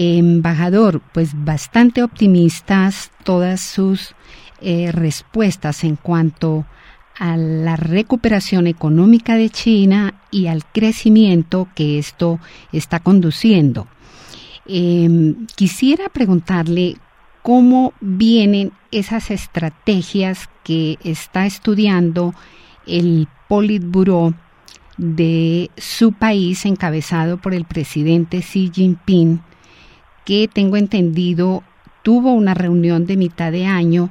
Embajador, 0.00 1.02
pues 1.12 1.32
bastante 1.34 2.04
optimistas 2.04 3.10
todas 3.24 3.60
sus 3.60 4.14
eh, 4.60 4.92
respuestas 4.92 5.82
en 5.82 5.96
cuanto 5.96 6.64
a 7.18 7.36
la 7.36 7.74
recuperación 7.74 8.68
económica 8.68 9.34
de 9.34 9.50
China 9.50 10.14
y 10.30 10.46
al 10.46 10.64
crecimiento 10.64 11.68
que 11.74 11.98
esto 11.98 12.38
está 12.72 13.00
conduciendo. 13.00 13.88
Em, 14.66 15.46
quisiera 15.56 16.08
preguntarle 16.10 16.96
cómo 17.42 17.92
vienen 18.00 18.70
esas 18.92 19.32
estrategias 19.32 20.48
que 20.62 20.96
está 21.02 21.44
estudiando 21.44 22.34
el 22.86 23.26
Politburo 23.48 24.34
de 24.96 25.70
su 25.76 26.12
país 26.12 26.66
encabezado 26.66 27.38
por 27.38 27.54
el 27.54 27.64
presidente 27.64 28.42
Xi 28.42 28.70
Jinping, 28.72 29.40
que 30.28 30.46
tengo 30.46 30.76
entendido 30.76 31.64
tuvo 32.02 32.32
una 32.32 32.52
reunión 32.52 33.06
de 33.06 33.16
mitad 33.16 33.50
de 33.50 33.64
año 33.64 34.10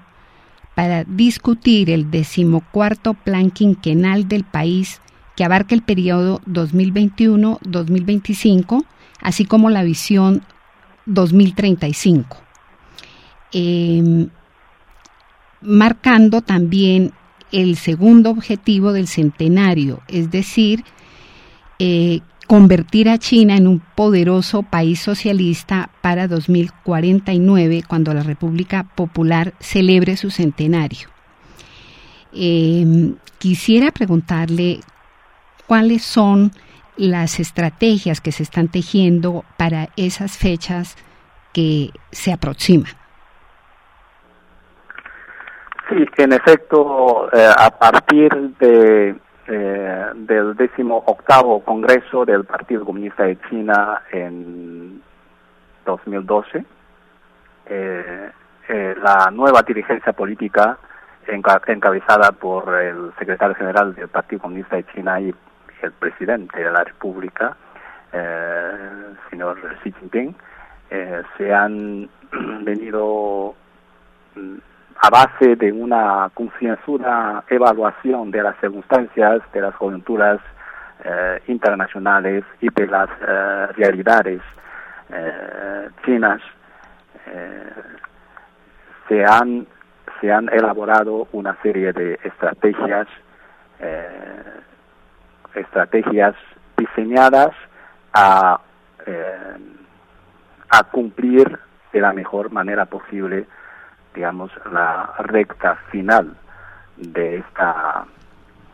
para 0.74 1.04
discutir 1.04 1.92
el 1.92 2.10
decimocuarto 2.10 3.14
plan 3.14 3.52
quinquenal 3.52 4.28
del 4.28 4.44
país 4.44 5.00
que 5.36 5.44
abarca 5.44 5.76
el 5.76 5.84
periodo 5.84 6.42
2021-2025, 6.48 8.84
así 9.22 9.46
como 9.46 9.70
la 9.70 9.84
visión 9.84 10.42
2035, 11.06 12.38
em, 13.54 14.30
marcando 15.62 16.42
también 16.42 17.12
el 17.52 17.76
segundo 17.76 18.32
objetivo 18.32 18.92
del 18.92 19.08
centenario, 19.08 20.02
es 20.08 20.32
decir, 20.32 20.84
eh, 21.78 22.22
convertir 22.48 23.10
a 23.10 23.18
China 23.18 23.58
en 23.58 23.68
un 23.68 23.80
poderoso 23.80 24.64
país 24.64 25.02
socialista 25.02 25.90
para 26.02 26.28
2049, 26.28 27.84
cuando 27.88 28.14
la 28.14 28.24
República 28.24 28.86
Popular 28.96 29.54
celebre 29.60 30.16
su 30.16 30.32
centenario. 30.32 31.10
Em, 32.34 33.16
quisiera 33.38 33.92
preguntarle 33.92 34.80
cuáles 35.68 36.04
son 36.04 36.52
las 36.96 37.40
estrategias 37.40 38.22
que 38.22 38.32
se 38.32 38.44
están 38.44 38.70
tejiendo 38.70 39.44
para 39.58 39.90
esas 39.98 40.38
fechas 40.38 40.96
que 41.54 41.92
se 42.12 42.32
aproximan. 42.32 42.92
Sí, 45.90 46.06
en 46.18 46.34
efecto, 46.34 47.30
eh, 47.34 47.50
a 47.58 47.70
partir 47.70 48.30
de 48.60 49.16
eh, 49.48 50.12
del 50.16 50.56
décimo 50.56 51.04
octavo 51.06 51.64
Congreso 51.64 52.26
del 52.26 52.44
Partido 52.46 52.86
Comunista 52.86 53.24
de 53.24 53.38
China 53.50 54.02
en 54.12 55.02
2012. 55.86 56.66
Eh, 57.68 58.32
eh, 58.70 58.96
la 59.02 59.32
nueva 59.32 59.62
dirigencia 59.62 60.12
política 60.14 60.78
encabezada 61.28 62.32
por 62.32 62.74
el 62.82 63.12
secretario 63.18 63.56
general 63.56 63.96
del 63.96 64.08
Partido 64.08 64.42
Comunista 64.42 64.76
de 64.76 64.86
China 64.94 65.20
y 65.20 65.34
el 65.82 65.92
presidente 65.94 66.64
de 66.64 66.72
la 66.72 66.84
República, 66.84 67.56
eh, 68.12 69.14
señor 69.30 69.60
Xi 69.84 69.94
Jinping, 69.94 70.36
eh, 70.90 71.22
se 71.38 71.54
han 71.54 72.10
venido 72.64 73.56
mm, 74.36 74.58
a 75.00 75.10
base 75.10 75.56
de 75.56 75.72
una 75.72 76.30
concienzuda 76.34 77.44
evaluación 77.50 78.32
de 78.32 78.42
las 78.42 78.60
circunstancias, 78.60 79.42
de 79.54 79.62
las 79.62 79.76
coyunturas 79.76 80.40
eh, 81.04 81.42
internacionales 81.48 82.44
y 82.60 82.70
de 82.70 82.88
las 82.88 83.10
eh, 83.22 83.68
realidades 83.78 84.42
eh, 85.10 85.90
chinas, 86.06 86.42
se 89.10 89.26
han 89.26 89.68
se 90.22 90.32
han 90.32 90.48
elaborado 90.50 91.28
una 91.34 91.58
serie 91.62 91.92
de 91.92 92.18
estrategias 92.24 93.08
estrategias 95.54 96.36
diseñadas 96.78 97.52
a 98.14 98.62
a 100.70 100.84
cumplir 100.86 101.60
de 101.92 102.02
la 102.02 102.14
mejor 102.14 102.52
manera 102.52 102.86
posible 102.86 103.46
digamos, 104.18 104.52
la 104.72 105.14
recta 105.20 105.76
final 105.92 106.36
de 106.98 107.38
esta 107.38 108.04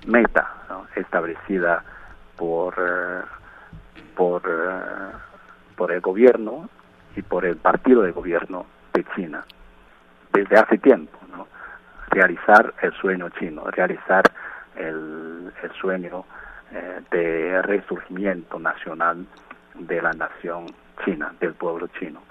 meta 0.08 0.50
establecida 0.96 1.84
por, 2.38 2.74
eh, 2.80 3.26
por, 4.16 4.42
eh, 4.48 5.12
por 5.76 5.92
el 5.92 6.00
gobierno 6.00 6.70
y 7.18 7.22
por 7.24 7.44
el 7.44 7.58
partido 7.58 8.04
de 8.04 8.12
gobierno 8.12 8.66
de 8.94 9.04
China 9.16 9.44
desde 10.32 10.58
hace 10.58 10.78
tiempo, 10.78 11.20
realizar 12.10 12.74
el 12.82 12.94
sueño 12.94 13.30
chino, 13.38 13.66
realizar 13.66 14.24
el, 14.78 15.52
el 15.62 15.72
sueño 15.74 16.24
eh, 16.72 17.02
de 17.12 17.62
resurgimiento 17.64 18.60
nacional 18.60 19.26
de 19.76 20.02
la 20.02 20.14
nación 20.14 20.68
china, 21.04 21.34
del 21.42 21.54
pueblo 21.54 21.88
chino. 22.00 22.22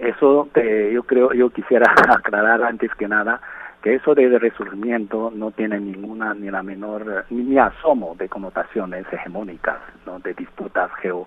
Eso 0.00 0.48
yo 0.54 1.02
creo, 1.04 1.32
yo 1.32 1.50
quisiera 1.50 1.92
aclarar 2.08 2.62
antes 2.62 2.90
que 2.94 3.06
nada 3.06 3.40
que 3.82 3.94
eso 3.94 4.14
de 4.14 4.38
resurgimiento 4.38 5.32
no 5.34 5.52
tiene 5.52 5.80
ninguna 5.80 6.34
ni 6.34 6.50
la 6.50 6.62
menor 6.62 7.24
ni 7.30 7.58
asomo 7.58 8.14
de 8.14 8.28
connotaciones 8.28 9.06
hegemónicas, 9.10 9.78
¿no? 10.04 10.18
de 10.18 10.34
disputas 10.34 10.90
geo 11.00 11.26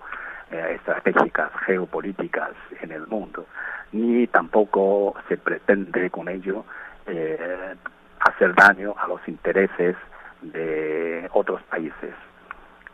eh, 0.52 0.76
estratégicas, 0.76 1.50
geopolíticas 1.66 2.52
en 2.80 2.92
el 2.92 3.06
mundo, 3.08 3.46
ni 3.92 4.26
tampoco 4.28 5.14
se 5.28 5.36
pretende 5.36 6.10
con 6.10 6.28
ello 6.28 6.64
eh, 7.06 7.74
hacer 8.20 8.54
daño 8.54 8.94
a 8.96 9.08
los 9.08 9.26
intereses 9.26 9.96
de 10.42 11.28
otros 11.32 11.60
países, 11.64 12.14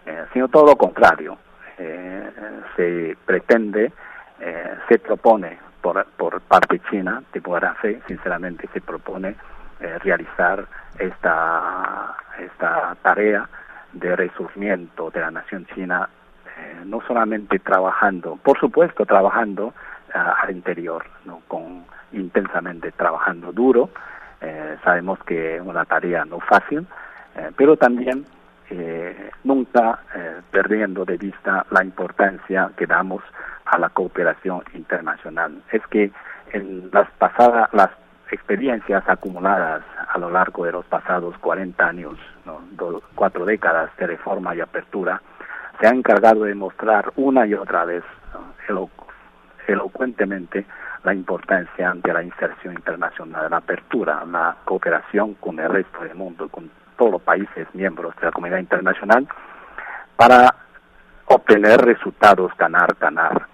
eh, 0.06 0.24
sino 0.32 0.48
todo 0.48 0.66
lo 0.66 0.76
contrario, 0.76 1.38
se 2.76 3.16
pretende, 3.24 3.90
se 4.86 4.98
propone 4.98 5.56
por, 5.80 6.04
por 6.16 6.40
parte 6.42 6.80
china 6.90 7.22
de 7.32 7.40
buena 7.40 7.76
sinceramente 8.06 8.68
se 8.72 8.80
propone 8.80 9.36
eh, 9.80 9.98
realizar 10.00 10.66
esta, 10.98 12.14
esta 12.38 12.96
tarea 13.02 13.48
de 13.92 14.14
resurgimiento 14.14 15.10
de 15.10 15.20
la 15.20 15.30
nación 15.30 15.66
china, 15.74 16.08
eh, 16.58 16.82
no 16.84 17.00
solamente 17.06 17.58
trabajando, 17.58 18.36
por 18.36 18.58
supuesto 18.58 19.06
trabajando 19.06 19.72
eh, 20.14 20.18
al 20.18 20.50
interior, 20.50 21.04
¿no? 21.24 21.40
con 21.48 21.84
intensamente 22.12 22.92
trabajando 22.92 23.52
duro, 23.52 23.90
sabemos 24.82 25.18
que 25.24 25.56
es 25.56 25.62
una 25.62 25.84
tarea 25.84 26.24
no 26.24 26.40
fácil, 26.40 26.86
pero 27.56 27.76
también 27.76 28.24
nunca 29.44 30.00
perdiendo 30.50 31.04
de 31.04 31.16
vista 31.16 31.66
la 31.70 31.84
importancia 31.84 32.70
que 32.76 32.86
damos 32.86 33.22
a 33.64 33.78
la 33.78 33.88
cooperación 33.88 34.62
internacional. 34.74 35.62
Es 35.72 35.86
que 35.88 36.10
en 36.52 36.90
las 36.92 37.10
pasadas, 37.12 37.68
las 37.72 37.90
experiencias 38.30 39.02
acumuladas 39.08 39.82
a 40.08 40.18
lo 40.18 40.30
largo 40.30 40.64
de 40.64 40.72
los 40.72 40.84
pasados 40.86 41.36
40 41.38 41.84
años, 41.84 42.18
cuatro 43.14 43.44
décadas 43.44 43.90
de 43.96 44.06
reforma 44.06 44.54
y 44.54 44.60
apertura, 44.60 45.20
se 45.80 45.86
ha 45.86 45.90
encargado 45.90 46.44
de 46.44 46.54
mostrar 46.54 47.12
una 47.16 47.46
y 47.46 47.54
otra 47.54 47.84
vez 47.84 48.04
elocuentemente 49.66 50.66
la 51.04 51.14
importancia 51.14 51.92
de 51.94 52.12
la 52.12 52.22
inserción 52.22 52.74
internacional, 52.74 53.50
la 53.50 53.56
apertura, 53.58 54.24
la 54.26 54.56
cooperación 54.64 55.34
con 55.34 55.58
el 55.58 55.70
resto 55.70 56.00
del 56.04 56.14
mundo, 56.14 56.48
con 56.48 56.70
todos 57.00 57.12
los 57.12 57.22
países 57.22 57.66
miembros 57.72 58.14
de 58.16 58.26
la 58.26 58.30
comunidad 58.30 58.58
internacional, 58.58 59.26
para 60.16 60.54
obtener 61.24 61.80
resultados 61.80 62.52
ganar, 62.58 62.94
ganar. 63.00 63.46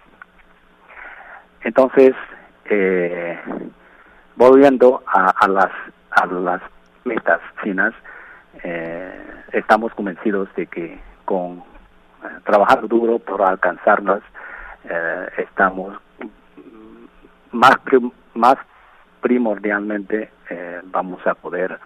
Entonces, 1.60 2.12
eh, 2.64 3.38
volviendo 4.34 5.04
a, 5.06 5.46
las, 5.46 5.70
a 6.10 6.26
las 6.26 6.60
metas 7.04 7.40
chinas, 7.62 7.94
eh, 8.64 9.14
estamos 9.52 9.94
convencidos 9.94 10.48
de 10.56 10.66
que 10.66 10.98
con 11.24 11.58
eh, 11.58 12.28
trabajar 12.44 12.88
duro 12.88 13.20
por 13.20 13.42
alcanzarlas, 13.42 14.22
estamos 15.36 15.96
más, 17.50 17.76
más 18.34 18.56
primordialmente 19.20 20.30
vamos 20.92 21.26
a 21.26 21.34
poder 21.34 21.76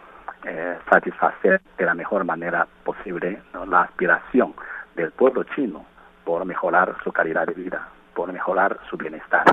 satisfacer 0.89 1.61
de 1.77 1.85
la 1.85 1.95
mejor 1.95 2.25
manera 2.25 2.67
posible 2.85 3.43
la 3.69 3.83
aspiración 3.83 4.55
del 4.97 5.13
pueblo 5.13 5.45
chino 5.55 5.85
por 6.25 6.45
mejorar 6.45 6.97
su 7.03 7.13
calidad 7.13 7.47
de 7.47 7.55
vida, 7.55 7.89
por 8.15 8.33
mejorar 8.33 8.79
su 8.89 8.97
bienestar. 8.97 9.45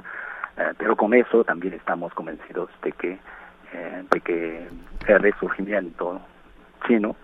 Eh, 0.58 0.74
pero 0.78 0.96
con 0.96 1.14
eso 1.14 1.44
también 1.44 1.74
estamos 1.74 2.14
convencidos 2.14 2.70
de 2.82 2.92
que, 2.92 3.20
eh, 3.74 4.04
de 4.10 4.22
que 4.22 4.68
el 5.08 5.20
resurgimiento 5.20 6.20
chino 6.88 7.16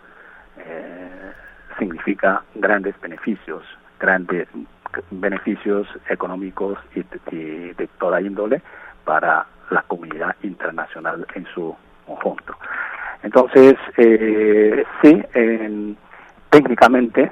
eh, 0.57 1.31
significa 1.79 2.43
grandes 2.53 2.99
beneficios, 3.01 3.63
grandes 3.99 4.47
beneficios 5.09 5.87
económicos 6.09 6.77
y 6.95 7.03
de, 7.03 7.89
toda 7.99 8.21
índole 8.21 8.61
para 9.03 9.45
la 9.71 9.81
comunidad 9.83 10.35
internacional 10.43 11.25
en 11.33 11.45
su 11.47 11.75
conjunto. 12.05 12.55
Entonces, 13.23 13.75
sí, 15.01 15.23
técnicamente, 16.49 17.31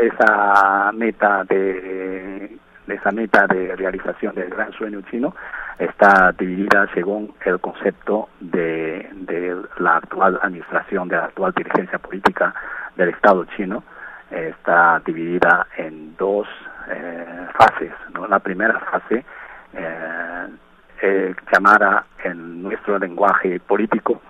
esa 0.00 0.90
meta 0.92 1.44
de 1.44 2.58
esa 2.88 3.10
meta 3.10 3.46
de 3.46 3.74
realización 3.76 4.34
del 4.34 4.50
gran 4.50 4.72
sueño 4.72 5.02
chino 5.10 5.34
está 5.78 6.32
dividida 6.32 6.88
según 6.94 7.34
el 7.44 7.60
concepto 7.60 8.28
de, 8.40 9.08
la 9.78 9.96
actual 9.96 10.38
administración, 10.42 11.08
de 11.08 11.16
la 11.16 11.24
actual 11.24 11.52
dirigencia 11.56 11.98
política 11.98 12.54
del 12.96 13.10
Estado 13.10 13.44
chino. 13.56 13.82
Está 14.30 15.00
dividida 15.04 15.66
en 15.76 16.16
dos 16.16 16.46
eh, 16.88 17.46
fases. 17.58 17.92
La 18.28 18.38
primera 18.38 18.78
fase, 18.80 19.24
eh, 19.74 21.34
llamada 21.52 22.06
en 22.24 22.62
nuestro 22.62 22.98
lenguaje 22.98 23.60
político, 23.60 24.22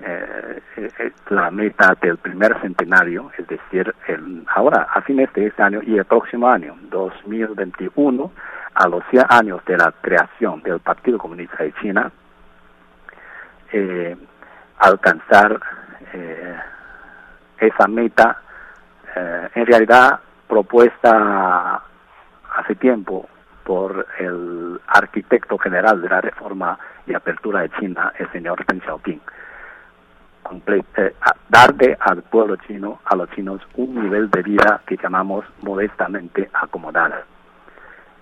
eh, 0.00 0.62
eh, 0.76 1.12
la 1.30 1.50
meta 1.50 1.96
del 2.00 2.18
primer 2.18 2.60
centenario, 2.60 3.32
es 3.36 3.46
decir, 3.48 3.92
el, 4.06 4.44
ahora 4.54 4.86
a 4.94 5.02
fines 5.02 5.32
de 5.32 5.46
este 5.46 5.60
año 5.60 5.80
y 5.82 5.98
el 5.98 6.04
próximo 6.04 6.48
año, 6.48 6.76
2021, 6.82 8.30
a 8.74 8.88
los 8.88 9.02
100 9.10 9.24
años 9.28 9.64
de 9.64 9.76
la 9.76 9.92
creación 10.00 10.62
del 10.62 10.78
Partido 10.78 11.18
Comunista 11.18 11.64
de 11.64 11.72
China, 11.80 12.12
eh, 13.72 14.16
alcanzar 14.78 15.60
eh, 16.12 16.56
esa 17.58 17.88
meta, 17.88 18.42
en 19.52 19.66
realidad 19.66 20.20
propuesta 20.46 21.82
hace 22.54 22.76
tiempo 22.76 23.28
por 23.64 24.06
el 24.20 24.80
arquitecto 24.86 25.58
general 25.58 26.00
de 26.00 26.08
la 26.08 26.20
reforma 26.20 26.78
y 27.04 27.14
apertura 27.14 27.62
de 27.62 27.70
China, 27.80 28.12
el 28.16 28.30
señor 28.30 28.64
Deng 28.64 28.80
Xiaoping 28.80 29.20
eh, 30.96 31.14
darle 31.48 31.96
al 32.00 32.22
pueblo 32.22 32.56
chino, 32.56 33.00
a 33.04 33.16
los 33.16 33.30
chinos, 33.30 33.60
un 33.76 34.02
nivel 34.02 34.30
de 34.30 34.42
vida 34.42 34.80
que 34.86 34.96
llamamos 34.96 35.44
modestamente 35.62 36.48
acomodada. 36.52 37.24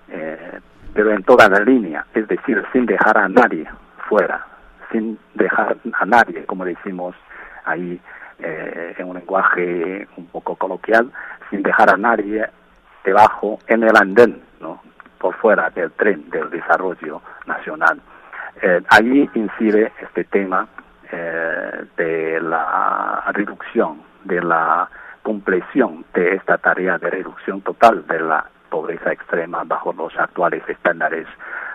Eh, 0.08 0.60
pero 0.94 1.12
en 1.12 1.22
toda 1.24 1.48
la 1.48 1.60
línea, 1.60 2.06
es 2.14 2.26
decir, 2.28 2.64
sin 2.72 2.86
dejar 2.86 3.18
a 3.18 3.28
nadie 3.28 3.66
fuera, 4.08 4.46
sin 4.90 5.18
dejar 5.34 5.76
a 5.92 6.06
nadie, 6.06 6.44
como 6.46 6.64
decimos 6.64 7.14
ahí 7.64 8.00
eh, 8.38 8.94
en 8.96 9.08
un 9.08 9.16
lenguaje 9.16 10.08
un 10.16 10.26
poco 10.26 10.56
coloquial, 10.56 11.10
sin 11.50 11.62
dejar 11.62 11.92
a 11.92 11.96
nadie 11.96 12.46
debajo 13.04 13.58
en 13.66 13.82
el 13.82 13.96
andén, 13.96 14.40
¿no? 14.60 14.80
por 15.18 15.34
fuera 15.36 15.70
del 15.70 15.90
tren 15.92 16.28
del 16.30 16.50
desarrollo 16.50 17.22
nacional. 17.46 18.00
Eh, 18.62 18.80
allí 18.88 19.28
incide 19.34 19.92
este 20.00 20.24
tema 20.24 20.66
eh, 21.12 21.84
de 21.96 22.40
la 22.40 23.24
reducción, 23.32 24.02
de 24.24 24.42
la 24.42 24.88
compleción 25.22 26.04
de 26.14 26.34
esta 26.34 26.58
tarea 26.58 26.98
de 26.98 27.10
reducción 27.10 27.60
total 27.62 28.06
de 28.06 28.20
la 28.20 28.46
pobreza 28.70 29.12
extrema 29.12 29.64
bajo 29.64 29.92
los 29.92 30.16
actuales 30.18 30.62
estándares 30.68 31.26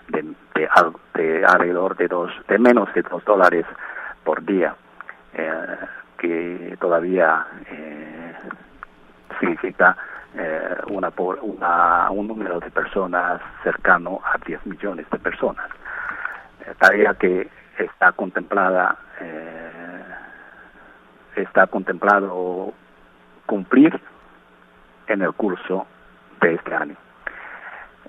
de, 0.07 0.33
de, 0.55 1.45
alrededor 1.45 1.95
de 1.97 2.07
dos, 2.07 2.31
de 2.47 2.59
menos 2.59 2.93
de 2.93 3.01
dos 3.01 3.23
dólares 3.25 3.65
por 4.23 4.43
día, 4.45 4.75
eh, 5.33 5.77
que 6.17 6.77
todavía 6.79 7.45
eh, 7.67 8.33
significa 9.39 9.97
eh, 10.35 10.75
una, 10.87 11.11
una, 11.41 12.11
un 12.11 12.27
número 12.27 12.59
de 12.59 12.71
personas 12.71 13.41
cercano 13.63 14.21
a 14.23 14.37
10 14.45 14.65
millones 14.65 15.09
de 15.09 15.19
personas. 15.19 15.69
tarea 16.79 17.13
que 17.15 17.49
está 17.77 18.11
contemplada 18.11 18.97
eh, 19.19 20.03
está 21.35 21.67
contemplado 21.67 22.73
cumplir 23.45 23.99
en 25.07 25.21
el 25.21 25.33
curso 25.33 25.85
de 26.41 26.53
este 26.53 26.73
año. 26.73 26.95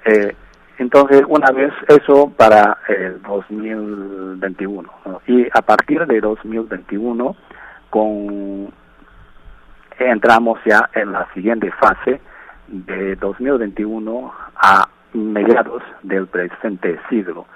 Eh, 0.04 0.34
entonces, 0.78 1.22
una 1.28 1.50
vez 1.50 1.72
eso 1.88 2.32
para 2.36 2.78
el 2.88 3.20
2021. 3.22 4.90
Y 5.26 5.46
a 5.52 5.62
partir 5.62 6.06
de 6.06 6.20
2021, 6.20 7.36
con, 7.90 8.72
entramos 9.98 10.58
ya 10.64 10.90
en 10.94 11.12
la 11.12 11.28
siguiente 11.34 11.70
fase 11.72 12.20
de 12.68 13.16
2021 13.16 14.32
a 14.56 14.88
mediados 15.12 15.82
del 16.02 16.26
presente 16.26 16.98
siglo 17.08 17.46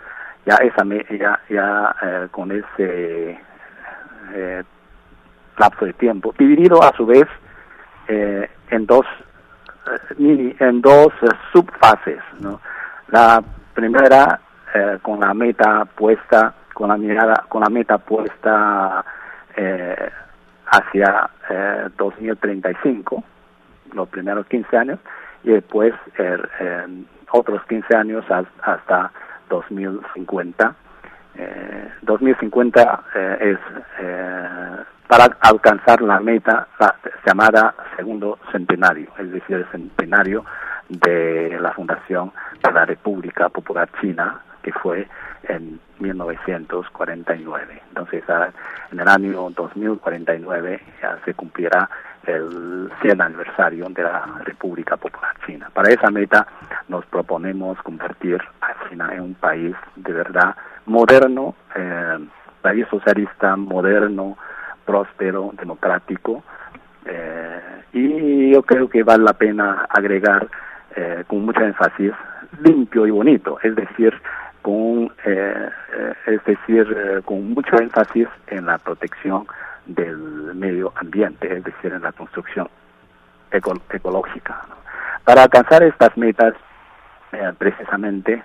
ya 0.46 0.54
esa 0.56 0.84
ya, 1.18 1.40
ya 1.50 1.96
eh, 2.02 2.28
con 2.30 2.52
ese 2.52 3.38
eh, 4.32 4.62
lapso 5.58 5.84
de 5.84 5.92
tiempo 5.94 6.32
dividido 6.38 6.82
a 6.82 6.92
su 6.96 7.04
vez 7.04 7.26
eh, 8.06 8.48
en 8.70 8.86
dos 8.86 9.04
mini 10.18 10.54
en 10.60 10.80
dos 10.80 11.12
subfases 11.52 12.20
¿no? 12.40 12.60
la 13.08 13.42
primera 13.74 14.40
con 15.00 15.20
la 15.20 15.32
meta 15.32 15.84
puesta 15.84 16.52
con 16.74 16.88
la 16.88 16.96
mirada 16.96 17.44
con 17.48 17.62
la 17.62 17.70
meta 17.70 17.98
puesta 17.98 19.04
hacia 20.66 21.30
2035 21.96 23.24
los 23.94 24.08
primeros 24.08 24.46
15 24.48 24.76
años 24.76 24.98
y 25.44 25.52
después 25.52 25.94
otros 27.30 27.64
15 27.68 27.96
años 27.96 28.24
hasta 28.60 29.12
2050. 29.48 30.74
Eh, 31.38 31.88
2050 32.02 33.04
eh, 33.14 33.36
es 33.40 33.58
eh, 34.00 34.76
para 35.06 35.36
alcanzar 35.40 36.00
la 36.00 36.18
meta 36.20 36.66
llamada 37.26 37.74
segundo 37.96 38.38
centenario, 38.50 39.10
es 39.18 39.30
decir, 39.30 39.56
el 39.56 39.70
centenario 39.70 40.44
de 40.88 41.58
la 41.60 41.72
fundación 41.72 42.32
de 42.62 42.72
la 42.72 42.84
República 42.86 43.48
Popular 43.48 43.88
China, 44.00 44.40
que 44.62 44.72
fue 44.72 45.06
en 45.44 45.78
1949. 46.00 47.82
Entonces, 47.88 48.24
en 48.90 49.00
el 49.00 49.08
año 49.08 49.50
2049 49.50 50.80
ya 51.00 51.18
se 51.24 51.34
cumplirá 51.34 51.88
el 52.26 52.90
100 53.02 53.20
aniversario 53.20 53.88
de 53.88 54.02
la 54.02 54.24
República 54.44 54.96
Popular 54.96 55.34
China. 55.46 55.70
Para 55.72 55.90
esa 55.90 56.10
meta 56.10 56.46
nos 56.88 57.04
proponemos 57.06 57.80
convertir 57.82 58.40
a 58.60 58.88
China 58.88 59.10
en 59.12 59.20
un 59.20 59.34
país 59.34 59.74
de 59.96 60.12
verdad 60.12 60.56
moderno, 60.86 61.54
eh, 61.74 62.18
país 62.62 62.86
socialista, 62.90 63.56
moderno, 63.56 64.36
próspero, 64.84 65.52
democrático, 65.56 66.42
Eh, 67.06 67.60
y 67.92 68.50
yo 68.50 68.62
creo 68.62 68.88
que 68.88 69.02
vale 69.02 69.22
la 69.22 69.32
pena 69.32 69.86
agregar 69.88 70.48
eh, 70.96 71.24
con 71.26 71.44
mucha 71.44 71.64
énfasis 71.64 72.12
limpio 72.62 73.06
y 73.06 73.10
bonito, 73.10 73.58
es 73.62 73.74
decir, 73.76 74.12
con 74.62 75.12
eh, 75.24 75.70
es 76.26 76.44
decir 76.44 77.22
con 77.24 77.54
mucho 77.54 77.76
énfasis 77.78 78.26
en 78.48 78.66
la 78.66 78.78
protección 78.78 79.46
del 79.86 80.54
medio 80.54 80.92
ambiente, 80.96 81.56
es 81.56 81.64
decir, 81.64 81.92
en 81.92 82.02
la 82.02 82.12
construcción 82.12 82.68
ecológica. 83.50 84.62
Para 85.24 85.44
alcanzar 85.44 85.82
estas 85.82 86.16
metas, 86.16 86.54
precisamente 87.58 88.42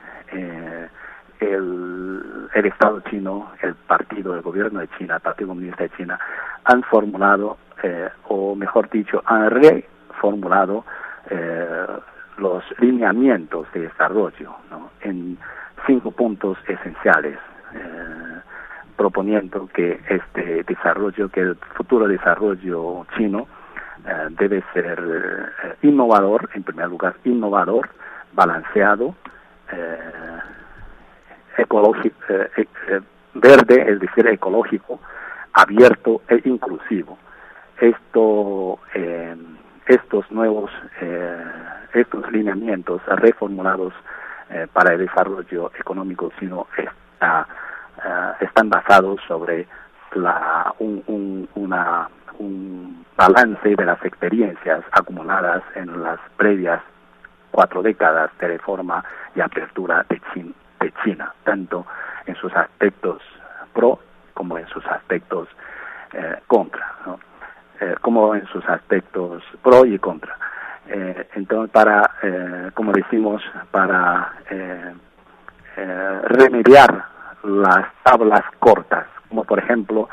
el, 1.41 2.49
el 2.54 2.65
Estado 2.65 3.01
chino, 3.10 3.51
el 3.62 3.75
partido, 3.75 4.36
el 4.36 4.41
gobierno 4.41 4.80
de 4.80 4.88
China, 4.97 5.15
el 5.15 5.21
Partido 5.21 5.49
Comunista 5.49 5.84
de 5.84 5.89
China, 5.91 6.19
han 6.63 6.84
formulado, 6.84 7.58
eh, 7.84 8.10
o 8.27 8.56
mejor 8.56 8.89
dicho, 8.89 9.21
han 9.25 9.49
reformulado 9.49 10.86
eh, 11.30 11.88
los 12.38 12.63
lineamientos 12.80 13.67
de 13.73 13.82
desarrollo 13.82 14.56
en 15.01 15.38
cinco 15.86 16.12
puntos 16.12 16.58
esenciales, 16.67 17.38
eh, 17.73 18.41
proponiendo 18.95 19.67
que 19.73 19.99
este 20.10 20.63
desarrollo, 20.63 21.30
que 21.30 21.41
el 21.41 21.56
futuro 21.75 22.08
desarrollo 22.08 23.06
chino 23.17 23.47
debe 24.32 24.63
ser 24.73 24.99
innovador, 25.84 26.49
en 26.56 26.63
primer 26.63 26.89
lugar, 26.89 27.15
innovador, 27.23 27.89
balanceado, 28.34 29.15
ecológico, 31.58 32.17
verde, 33.34 33.91
es 33.91 33.99
decir, 33.99 34.27
ecológico, 34.27 34.99
abierto 35.54 36.21
e 36.27 36.41
inclusivo. 36.45 37.17
Esto, 37.80 38.80
eh, 38.93 39.36
estos 39.88 40.30
nuevos, 40.32 40.71
eh, 41.01 41.43
estos 41.93 42.32
lineamientos 42.32 43.01
reformulados 43.08 43.93
eh, 44.49 44.67
para 44.71 44.93
el 44.93 44.99
desarrollo 44.99 45.71
económico 45.80 46.32
sino 46.39 46.67
está, 46.77 47.47
están 48.39 48.69
basados 48.69 49.19
sobre 49.27 49.67
la, 50.13 50.73
un, 50.80 51.47
balance 53.15 53.75
de 53.75 53.86
las 53.86 54.04
experiencias 54.04 54.84
acumuladas 54.91 55.62
en 55.75 56.01
las 56.01 56.19
previas 56.38 56.82
cuatro 57.51 57.84
décadas 57.84 58.32
de 58.39 58.47
reforma 58.47 59.04
y 59.36 59.41
apertura 59.41 60.06
de, 60.10 60.19
de 60.80 60.93
China, 61.04 61.32
tanto 61.43 61.86
en 62.25 62.36
sus 62.36 62.51
aspectos 62.56 63.21
pro 63.73 63.99
como 64.34 64.58
en 64.58 64.67
sus 64.67 64.86
aspectos 64.88 65.47
eh, 66.13 66.39
contra, 66.47 66.88
eh, 67.80 67.95
como 68.01 68.34
en 68.34 68.45
sus 68.47 68.67
aspectos 68.67 69.43
pro 69.62 69.86
y 69.86 69.99
contra. 69.99 70.36
Eh, 70.88 71.30
entonces, 71.36 71.71
para, 71.71 72.10
como 72.73 72.91
decimos, 72.91 73.41
para 73.69 74.34
remediar 76.25 77.11
las 77.43 77.88
tablas 78.04 78.43
cortas, 78.60 79.06
como 79.30 79.43
por 79.43 79.60
ejemplo, 79.60 80.10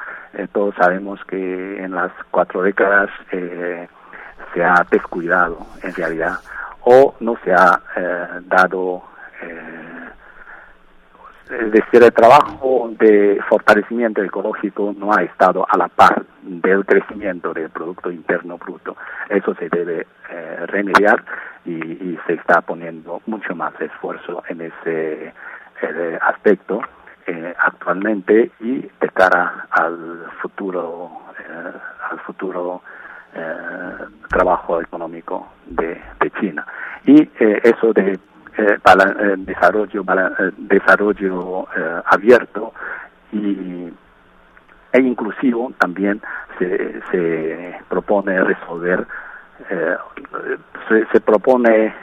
todos 0.53 0.75
sabemos 0.77 1.25
que 1.25 1.83
en 1.83 1.93
las 1.93 2.13
cuatro 2.31 2.63
décadas 2.63 3.11
se 3.31 4.65
ha 4.65 4.87
descuidado 4.91 5.59
en 5.83 5.95
realidad 5.95 6.39
o 6.85 7.15
no 7.21 7.37
se 7.45 7.53
ha 7.53 7.81
dado 8.47 9.03
es 11.51 11.73
decir, 11.73 12.03
el 12.03 12.13
trabajo 12.13 12.91
de 12.99 13.41
fortalecimiento 13.49 14.23
ecológico 14.23 14.95
no 14.97 15.13
ha 15.15 15.23
estado 15.23 15.67
a 15.69 15.79
la 15.79 15.89
par 15.89 16.25
del 16.43 16.85
crecimiento 16.85 17.55
del 17.55 17.71
Producto 17.71 18.11
Interno 18.11 18.59
Bruto. 18.59 18.97
Eso 19.31 19.55
se 19.55 19.69
debe 19.71 20.07
eh, 20.31 20.67
remediar 20.67 21.25
y, 21.65 22.19
se 22.27 22.35
está 22.35 22.61
poniendo 22.61 23.23
mucho 23.27 23.55
más 23.55 23.73
esfuerzo 23.81 24.43
en 24.49 24.61
ese 24.61 25.33
eh, 25.83 26.19
aspecto 26.21 26.83
eh, 27.29 27.55
actualmente 27.59 28.51
y 28.61 28.81
de 28.81 29.09
cara 29.13 29.67
al 29.71 30.27
futuro, 30.41 31.11
al 32.11 32.19
futuro 32.21 32.83
trabajo 34.29 34.81
económico 34.81 35.49
de, 35.67 36.01
China. 36.41 36.67
Y 37.05 37.29
eso 37.39 37.93
de 37.93 38.19
eh, 38.59 38.77
eh, 38.77 39.35
desarrollo, 39.39 40.03
eh, 40.03 40.51
desarrollo 40.57 41.69
abierto 42.07 42.73
y, 43.31 43.89
e 44.93 45.01
inclusivo 45.01 45.73
también 45.79 46.21
se, 46.59 47.01
se 47.13 47.79
propone 47.89 48.43
resolver, 48.43 49.07
se, 50.89 51.07
se, 51.13 51.21
propone 51.21 51.95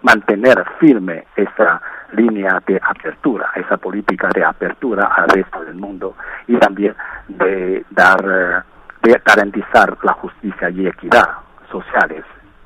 mantener 0.00 0.64
firme 0.80 1.26
esa 1.36 1.82
línea 2.12 2.62
de 2.66 2.80
apertura, 2.82 3.50
esa 3.56 3.76
política 3.76 4.28
de 4.34 4.44
apertura 4.44 5.06
al 5.06 5.28
resto 5.28 5.64
del 5.64 5.74
mundo 5.74 6.16
y 6.46 6.56
también 6.56 6.94
de 7.28 7.84
dar, 7.90 8.64
de 9.02 9.20
garantizar 9.24 9.96
la 10.02 10.12
justicia 10.14 10.70
y 10.70 10.86
equidad 10.86 11.28
sociales 11.70 12.24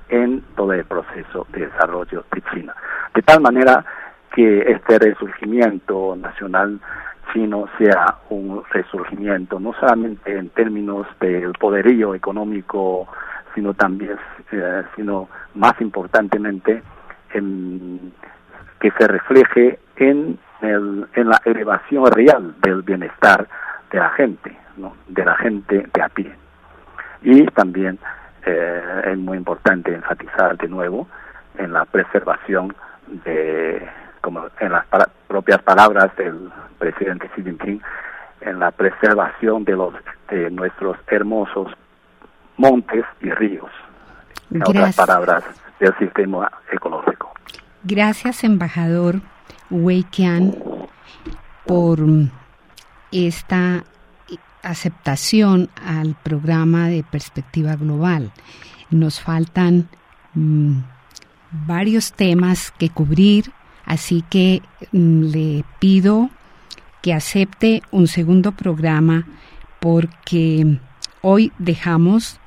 en 0.09 0.43
todo 0.55 0.73
el 0.73 0.85
proceso 0.85 1.47
de 1.53 1.67
desarrollo 1.67 2.25
de 2.33 2.43
China. 2.53 2.75
De 3.15 3.23
tal 3.23 3.41
manera 3.41 3.85
que 4.35 4.71
este 4.71 4.99
resurgimiento 4.99 6.17
nacional 6.17 6.79
chino 7.33 7.69
sea 7.79 8.19
un 8.31 8.63
resurgimiento 8.71 9.59
no 9.59 9.73
solamente 9.75 10.37
en 10.37 10.51
términos 10.51 11.07
del 11.21 11.53
poderío 11.53 12.15
económico, 12.15 13.09
sino 13.55 13.75
también, 13.75 14.17
eh, 14.53 14.83
sino 14.95 15.29
más 15.55 15.73
importantemente, 15.81 16.83
en, 17.33 18.13
que 18.81 18.91
se 18.93 19.07
refleje 19.07 19.79
en, 19.97 20.39
el, 20.61 21.07
en 21.15 21.29
la 21.29 21.41
elevación 21.45 22.07
real 22.11 22.55
del 22.61 22.83
bienestar 22.83 23.47
de 23.91 23.99
la 23.99 24.11
gente, 24.11 24.57
¿no? 24.77 24.97
de 25.09 25.25
la 25.25 25.37
gente 25.37 25.87
de 25.93 26.03
a 26.03 26.09
pie. 26.09 26.35
Y 27.23 27.47
también 27.47 27.99
eh, 28.45 29.03
es 29.07 29.19
muy 29.19 29.39
importante 29.39 29.95
enfatizar 29.95 30.57
de 30.57 30.69
nuevo 30.69 31.09
en 31.59 31.73
la 31.73 31.85
preservación 31.85 32.75
de, 33.25 33.89
como 34.21 34.47
en 34.61 34.73
las 34.73 34.85
propias 35.27 35.63
palabras 35.63 36.15
del 36.17 36.51
presidente 36.79 37.29
Xi 37.35 37.43
Jinping, 37.43 37.81
en 38.43 38.59
la 38.59 38.71
preservación 38.71 39.65
de 39.65 39.73
los 39.73 39.95
de 40.29 40.51
nuestros 40.51 40.97
hermosos 41.09 41.73
montes 42.57 43.05
y 43.21 43.31
ríos. 43.31 43.71
En 44.51 44.63
otras 44.63 44.97
palabras, 44.97 45.45
del 45.81 45.97
sistema 45.99 46.51
ecológico. 46.71 47.33
Gracias, 47.85 48.45
embajador 48.45 49.23
Wei 49.71 50.03
Qian, 50.05 50.57
por 51.67 52.05
esta 53.13 53.85
aceptación 54.63 55.71
al 55.85 56.17
programa 56.23 56.89
de 56.89 57.05
perspectiva 57.05 57.77
global. 57.77 58.33
Nos 58.91 59.21
faltan 59.21 59.89
mm, 60.35 60.79
varios 61.67 62.13
temas 62.13 62.73
que 62.73 62.89
cubrir, 62.89 63.53
así 63.85 64.25
que 64.29 64.63
mm, 64.93 65.23
le 65.25 65.65
pido 65.79 66.31
que 67.03 67.15
acepte 67.15 67.83
un 67.93 68.09
segundo 68.09 68.53
programa 68.53 69.27
porque 69.81 70.81
hoy 71.23 71.53
dejamos 71.59 72.41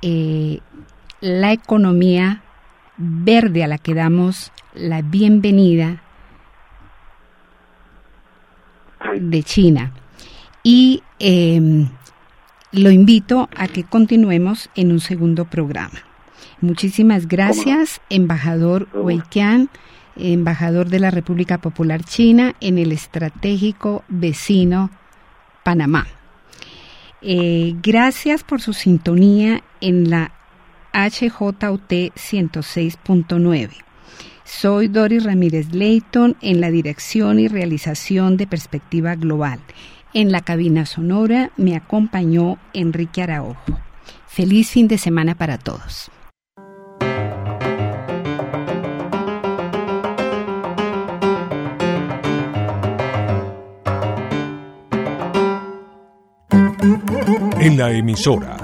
eh, 0.00 0.60
la 1.20 1.52
economía 1.52 2.42
verde 2.96 3.64
a 3.64 3.68
la 3.68 3.78
que 3.78 3.94
damos 3.94 4.52
la 4.74 5.02
bienvenida 5.02 6.02
de 9.20 9.42
China. 9.42 9.92
Y 10.62 11.02
eh, 11.18 11.86
lo 12.72 12.90
invito 12.90 13.48
a 13.56 13.68
que 13.68 13.84
continuemos 13.84 14.70
en 14.74 14.90
un 14.92 15.00
segundo 15.00 15.44
programa. 15.44 16.00
Muchísimas 16.60 17.28
gracias, 17.28 18.00
embajador 18.08 18.88
Wei 18.94 19.22
embajador 20.16 20.88
de 20.88 21.00
la 21.00 21.10
República 21.10 21.58
Popular 21.58 22.04
China 22.04 22.54
en 22.60 22.78
el 22.78 22.92
estratégico 22.92 24.04
vecino 24.08 24.90
Panamá. 25.62 26.06
Eh, 27.20 27.74
gracias 27.82 28.44
por 28.44 28.60
su 28.60 28.72
sintonía 28.72 29.62
en 29.80 30.10
la 30.10 30.32
HJUT 30.94 31.90
106.9. 32.14 33.70
Soy 34.44 34.88
Doris 34.88 35.24
Ramírez 35.24 35.72
Leighton 35.72 36.36
en 36.40 36.60
la 36.60 36.70
dirección 36.70 37.40
y 37.40 37.48
realización 37.48 38.36
de 38.36 38.46
Perspectiva 38.46 39.16
Global. 39.16 39.58
En 40.12 40.30
la 40.30 40.42
cabina 40.42 40.86
sonora 40.86 41.50
me 41.56 41.74
acompañó 41.74 42.58
Enrique 42.72 43.22
Araujo. 43.22 43.76
Feliz 44.28 44.70
fin 44.70 44.86
de 44.86 44.98
semana 44.98 45.34
para 45.34 45.58
todos. 45.58 46.12
En 57.58 57.78
la 57.78 57.90
emisora 57.90 58.63